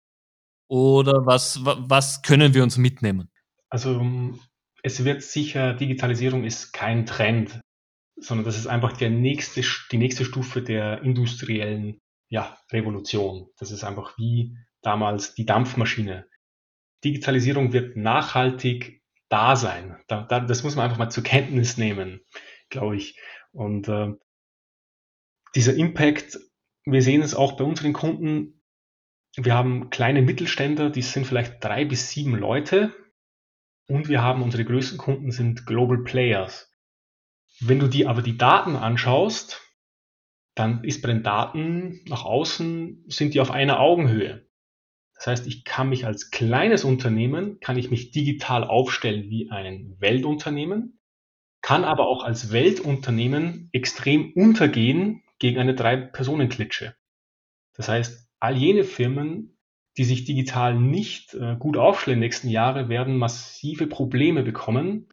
Oder 0.67 1.25
was, 1.25 1.61
was 1.63 2.21
können 2.21 2.53
wir 2.53 2.63
uns 2.63 2.77
mitnehmen? 2.77 3.31
Also 3.69 4.05
es 4.83 5.05
wird 5.05 5.23
sicher, 5.23 5.73
Digitalisierung 5.73 6.43
ist 6.43 6.73
kein 6.73 7.05
Trend, 7.05 7.61
sondern 8.19 8.45
das 8.45 8.57
ist 8.57 8.67
einfach 8.67 8.93
der 8.97 9.11
nächste, 9.11 9.61
die 9.91 9.97
nächste 9.97 10.25
Stufe 10.25 10.61
der 10.61 11.03
industriellen 11.03 11.99
ja, 12.29 12.57
Revolution. 12.71 13.47
Das 13.57 13.71
ist 13.71 13.85
einfach 13.85 14.17
wie 14.17 14.57
damals 14.81 15.35
die 15.35 15.45
Dampfmaschine. 15.45 16.27
Digitalisierung 17.05 17.71
wird 17.71 17.95
nachhaltig 17.95 19.03
da 19.29 19.55
sein. 19.55 19.97
Da, 20.07 20.23
da, 20.23 20.41
das 20.41 20.63
muss 20.63 20.75
man 20.75 20.85
einfach 20.85 20.97
mal 20.97 21.09
zur 21.09 21.23
Kenntnis 21.23 21.77
nehmen 21.77 22.21
glaube 22.69 22.97
ich. 22.97 23.19
Und 23.51 23.87
äh, 23.87 24.13
dieser 25.55 25.75
Impact, 25.75 26.39
wir 26.85 27.01
sehen 27.01 27.21
es 27.21 27.35
auch 27.35 27.57
bei 27.57 27.63
unseren 27.63 27.93
Kunden. 27.93 28.61
Wir 29.35 29.53
haben 29.53 29.89
kleine 29.89 30.21
Mittelständler, 30.21 30.89
die 30.89 31.01
sind 31.01 31.27
vielleicht 31.27 31.63
drei 31.63 31.85
bis 31.85 32.09
sieben 32.09 32.35
Leute. 32.35 32.93
Und 33.87 34.09
wir 34.09 34.21
haben 34.21 34.41
unsere 34.41 34.65
größten 34.65 34.97
Kunden 34.97 35.31
sind 35.31 35.65
Global 35.65 36.03
Players. 36.03 36.71
Wenn 37.59 37.79
du 37.79 37.87
dir 37.87 38.09
aber 38.09 38.21
die 38.21 38.37
Daten 38.37 38.75
anschaust, 38.75 39.61
dann 40.55 40.83
ist 40.83 41.01
bei 41.01 41.07
den 41.07 41.23
Daten 41.23 42.01
nach 42.07 42.25
außen, 42.25 43.05
sind 43.07 43.33
die 43.33 43.39
auf 43.39 43.51
einer 43.51 43.79
Augenhöhe. 43.79 44.47
Das 45.15 45.27
heißt, 45.27 45.47
ich 45.47 45.63
kann 45.63 45.89
mich 45.89 46.05
als 46.05 46.29
kleines 46.29 46.83
Unternehmen, 46.83 47.59
kann 47.59 47.77
ich 47.77 47.89
mich 47.89 48.11
digital 48.11 48.63
aufstellen 48.63 49.29
wie 49.29 49.49
ein 49.49 49.95
Weltunternehmen 49.99 50.96
kann 51.67 51.83
aber 51.83 52.07
auch 52.07 52.23
als 52.23 52.53
Weltunternehmen 52.53 53.67
extrem 53.73 54.31
untergehen 54.31 55.21
gegen 55.37 55.59
eine 55.59 55.75
Drei-Personen-Klitsche. 55.75 56.95
Das 57.75 57.89
heißt, 57.89 58.29
all 58.39 58.55
jene 58.55 58.85
Firmen, 58.85 59.57
die 59.97 60.05
sich 60.05 60.23
digital 60.23 60.75
nicht 60.75 61.33
äh, 61.33 61.57
gut 61.59 61.75
aufstellen 61.75 62.19
in 62.19 62.21
den 62.21 62.25
nächsten 62.27 62.47
Jahre, 62.47 62.87
werden 62.87 63.17
massive 63.17 63.85
Probleme 63.87 64.43
bekommen, 64.43 65.09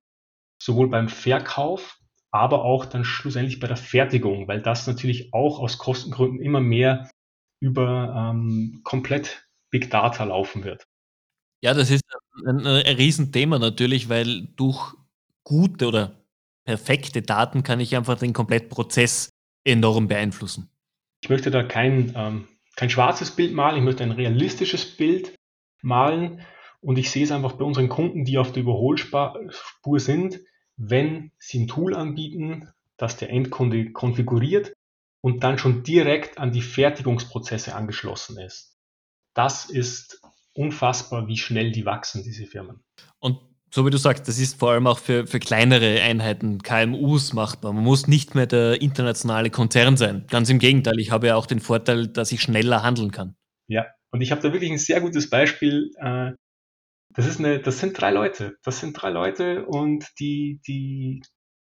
sowohl 0.63 0.89
beim 0.91 1.09
Verkauf, 1.09 1.99
aber 2.31 2.63
auch 2.65 2.85
dann 2.87 3.05
schlussendlich 3.05 3.59
bei 3.59 3.67
der 3.67 3.77
Fertigung, 3.77 4.47
weil 4.47 4.63
das 4.63 4.87
natürlich 4.87 5.35
auch 5.35 5.59
aus 5.59 5.79
Kostengründen 5.79 6.41
immer 6.41 6.61
mehr 6.61 7.11
über 7.59 8.31
ähm, 8.33 8.83
komplett 8.85 9.49
Big 9.71 9.91
Data 9.91 10.23
laufen 10.23 10.63
wird. 10.63 10.87
Ja, 11.63 11.75
das 11.75 11.91
ist 11.91 12.05
ein, 12.47 12.65
ein 12.65 12.97
Riesenthema 12.97 13.59
natürlich, 13.59 14.09
weil 14.09 14.47
durch 14.55 14.95
gute 15.43 15.89
oder 15.89 16.24
perfekte 16.65 17.23
Daten 17.23 17.63
kann 17.63 17.81
ich 17.81 17.97
einfach 17.97 18.19
den 18.19 18.33
kompletten 18.33 18.69
Prozess 18.69 19.31
enorm 19.65 20.09
beeinflussen. 20.09 20.71
Ich 21.23 21.31
möchte 21.31 21.51
da 21.51 21.63
kein, 21.63 22.13
ähm, 22.17 22.49
kein 22.77 22.91
schwarzes 22.91 23.31
Bild 23.31 23.55
malen, 23.55 23.79
ich 23.79 23.85
möchte 23.85 24.03
ein 24.03 24.13
realistisches 24.13 24.97
Bild 24.97 25.35
malen. 25.83 26.43
Und 26.81 26.99
ich 26.99 27.11
sehe 27.11 27.25
es 27.25 27.31
einfach 27.31 27.53
bei 27.53 27.65
unseren 27.65 27.89
Kunden, 27.89 28.27
die 28.27 28.37
auf 28.37 28.53
der 28.53 28.63
Überholspur 28.63 30.01
sind, 30.01 30.41
wenn 30.77 31.33
sie 31.39 31.61
ein 31.61 31.69
Tool 31.69 31.95
anbieten, 31.95 32.69
das 32.99 33.17
der 33.17 33.31
Endkunde 33.31 33.93
konfiguriert 33.93 34.75
und 35.23 35.43
dann 35.45 35.57
schon 35.57 35.83
direkt 35.83 36.37
an 36.37 36.53
die 36.53 36.61
Fertigungsprozesse 36.61 37.75
angeschlossen 37.75 38.39
ist. 38.39 38.77
Das 39.33 39.65
ist 39.65 40.21
unfassbar, 40.53 41.27
wie 41.27 41.39
schnell 41.39 41.73
die 41.73 41.87
wachsen, 41.87 42.23
diese 42.23 42.47
Firmen. 42.47 42.85
Und 43.19 43.39
so 43.75 43.85
wie 43.85 43.91
du 43.91 43.97
sagst, 43.97 44.29
das 44.29 44.39
ist 44.39 44.61
vor 44.61 44.71
allem 44.71 44.87
auch 44.87 45.01
für, 45.01 45.27
für 45.27 45.41
kleinere 45.41 46.01
Einheiten, 46.01 46.63
KMUs 46.63 47.33
machbar. 47.33 47.73
Man 47.73 47.83
muss 47.83 48.07
nicht 48.07 48.37
mehr 48.37 48.47
der 48.47 48.81
internationale 48.81 49.51
Konzern 49.51 49.97
sein. 49.97 50.27
Ganz 50.31 50.49
im 50.49 50.61
Gegenteil, 50.61 51.01
ich 51.01 51.11
habe 51.11 51.27
ja 51.27 51.35
auch 51.35 51.47
den 51.47 51.59
Vorteil, 51.59 52.07
dass 52.07 52.31
ich 52.31 52.41
schneller 52.41 52.85
handeln 52.85 53.11
kann. 53.11 53.35
Ja, 53.67 53.87
und 54.13 54.21
ich 54.21 54.31
habe 54.31 54.41
da 54.41 54.53
wirklich 54.53 54.71
ein 54.71 54.79
sehr 54.79 55.01
gutes 55.01 55.29
Beispiel. 55.29 55.91
Äh, 55.97 56.35
das, 57.17 57.27
ist 57.27 57.41
eine, 57.41 57.59
das 57.59 57.81
sind 57.81 58.01
drei 58.01 58.13
Leute. 58.13 58.57
Das 58.63 58.79
sind 58.79 58.93
drei 58.93 59.11
Leute 59.11 59.67
und 59.67 60.07
die, 60.21 60.61
die, 60.69 61.23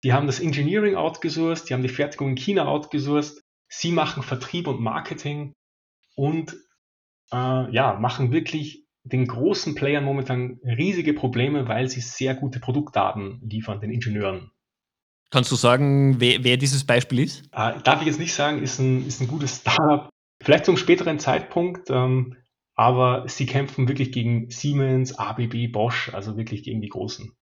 die 0.03 0.13
haben 0.13 0.27
das 0.27 0.41
Engineering 0.41 0.97
outgesourced, 0.97 1.71
die 1.71 1.73
haben 1.73 1.83
die 1.83 1.89
Fertigung 1.89 2.29
in 2.29 2.37
China 2.37 2.67
outgesourced. 2.67 3.41
Sie 3.69 3.93
machen 3.93 4.23
Vertrieb 4.23 4.67
und 4.67 4.79
Marketing 4.79 5.55
und 6.17 6.55
äh, 7.33 7.75
ja, 7.75 7.97
machen 7.99 8.31
wirklich 8.31 8.84
den 9.05 9.27
großen 9.27 9.75
Playern 9.75 10.05
momentan 10.05 10.59
riesige 10.65 11.13
Probleme, 11.13 11.69
weil 11.69 11.89
sie 11.89 12.01
sehr 12.01 12.35
gute 12.35 12.59
Produktdaten 12.59 13.41
liefern, 13.43 13.81
den 13.81 13.91
Ingenieuren. 13.91 14.51
Kannst 15.31 15.53
du 15.53 15.57
sagen, 15.57 16.21
wer, 16.21 16.43
wer 16.43 16.57
dieses 16.57 16.85
Beispiel 16.85 17.21
ist? 17.21 17.45
Äh, 17.53 17.81
darf 17.83 18.01
ich 18.01 18.07
jetzt 18.07 18.19
nicht 18.21 18.35
sagen, 18.35 18.63
ist 18.63 18.79
ein, 18.79 19.07
ist 19.07 19.21
ein 19.21 19.29
gutes 19.29 19.57
Startup. 19.57 20.09
Vielleicht 20.43 20.65
zum 20.65 20.77
späteren 20.77 21.19
Zeitpunkt, 21.19 21.91
ähm, 21.91 22.37
aber 22.77 23.25
sie 23.29 23.47
kämpfen 23.47 23.89
wirklich 23.89 24.13
gegen 24.13 24.51
Siemens, 24.51 25.19
ABB, 25.19 25.69
Bosch, 25.73 26.11
also 26.13 26.37
wirklich 26.37 26.63
gegen 26.63 26.81
die 26.81 26.89
Großen. 26.89 27.33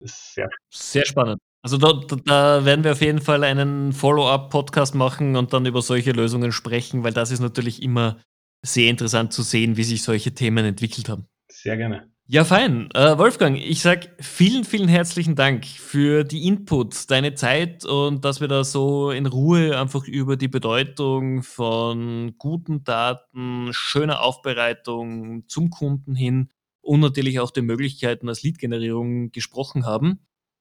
sehr, 0.00 0.48
sehr 0.70 1.04
spannend. 1.04 1.38
Also 1.64 1.78
da, 1.78 1.92
da, 2.24 2.64
werden 2.64 2.82
wir 2.82 2.92
auf 2.92 3.00
jeden 3.00 3.20
Fall 3.20 3.44
einen 3.44 3.92
Follow-up-Podcast 3.92 4.96
machen 4.96 5.36
und 5.36 5.52
dann 5.52 5.64
über 5.64 5.80
solche 5.80 6.10
Lösungen 6.10 6.50
sprechen, 6.50 7.04
weil 7.04 7.12
das 7.12 7.30
ist 7.30 7.40
natürlich 7.40 7.82
immer 7.82 8.20
sehr 8.62 8.90
interessant 8.90 9.32
zu 9.32 9.42
sehen, 9.42 9.76
wie 9.76 9.84
sich 9.84 10.02
solche 10.02 10.32
Themen 10.32 10.64
entwickelt 10.64 11.08
haben. 11.08 11.26
Sehr 11.48 11.76
gerne. 11.76 12.12
Ja, 12.26 12.44
fein. 12.44 12.88
Äh, 12.94 13.18
Wolfgang, 13.18 13.58
ich 13.58 13.82
sag 13.82 14.14
vielen, 14.20 14.64
vielen 14.64 14.88
herzlichen 14.88 15.34
Dank 15.34 15.66
für 15.66 16.24
die 16.24 16.46
Inputs, 16.46 17.06
deine 17.06 17.34
Zeit 17.34 17.84
und 17.84 18.24
dass 18.24 18.40
wir 18.40 18.48
da 18.48 18.64
so 18.64 19.10
in 19.10 19.26
Ruhe 19.26 19.78
einfach 19.78 20.06
über 20.06 20.36
die 20.36 20.48
Bedeutung 20.48 21.42
von 21.42 22.34
guten 22.38 22.84
Daten, 22.84 23.68
schöner 23.72 24.22
Aufbereitung 24.22 25.46
zum 25.48 25.68
Kunden 25.68 26.14
hin 26.14 26.48
und 26.80 27.00
natürlich 27.00 27.40
auch 27.40 27.50
den 27.50 27.66
Möglichkeiten 27.66 28.28
als 28.28 28.42
Lead-Generierung 28.42 29.32
gesprochen 29.32 29.84
haben. 29.84 30.20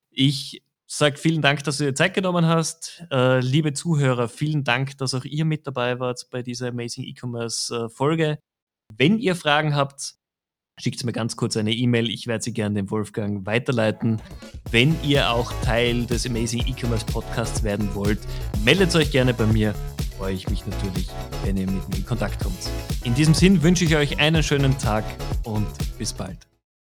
Ich 0.10 0.64
sage 0.98 1.18
vielen 1.18 1.42
Dank, 1.42 1.64
dass 1.64 1.78
du 1.78 1.86
dir 1.86 1.96
Zeit 1.96 2.14
genommen 2.14 2.46
hast. 2.46 3.04
Äh, 3.12 3.40
liebe 3.40 3.74
Zuhörer, 3.74 4.28
vielen 4.28 4.64
Dank, 4.64 4.98
dass 4.98 5.14
auch 5.14 5.24
ihr 5.24 5.46
mit 5.46 5.66
dabei 5.66 6.00
wart 6.00 6.28
bei 6.30 6.42
dieser 6.42 6.70
Amazing 6.70 7.06
E-Commerce 7.06 7.86
äh, 7.86 7.90
Folge. 7.90 8.40
Wenn 8.98 9.18
ihr 9.18 9.36
Fragen 9.36 9.74
habt, 9.76 10.16
schickt 10.80 11.04
mir 11.06 11.14
ganz 11.14 11.38
kurz 11.38 11.56
eine 11.56 11.72
E-Mail. 11.72 12.10
Ich 12.10 12.28
werde 12.28 12.44
sie 12.44 12.54
gerne 12.54 12.76
dem 12.76 12.92
Wolfgang 12.92 13.46
weiterleiten. 13.46 14.22
Wenn 14.70 15.02
ihr 15.04 15.30
auch 15.30 15.54
Teil 15.64 16.06
des 16.06 16.26
Amazing 16.26 16.66
E-Commerce 16.68 17.06
Podcasts 17.06 17.64
werden 17.64 17.94
wollt, 17.96 18.20
meldet 18.66 18.94
euch 18.96 19.12
gerne 19.12 19.34
bei 19.34 19.46
mir. 19.46 19.74
Freue 20.18 20.34
ich 20.34 20.50
mich 20.50 20.66
natürlich, 20.68 21.08
wenn 21.46 21.56
ihr 21.56 21.72
mit 21.72 21.88
mir 21.90 21.98
in 21.98 22.06
Kontakt 22.06 22.44
kommt. 22.44 22.70
In 23.06 23.16
diesem 23.16 23.34
Sinn 23.34 23.64
wünsche 23.64 23.86
ich 23.86 23.96
euch 23.96 24.20
einen 24.20 24.44
schönen 24.44 24.78
Tag 24.78 25.06
und 25.44 25.68
bis 25.98 26.12
bald. 26.12 26.51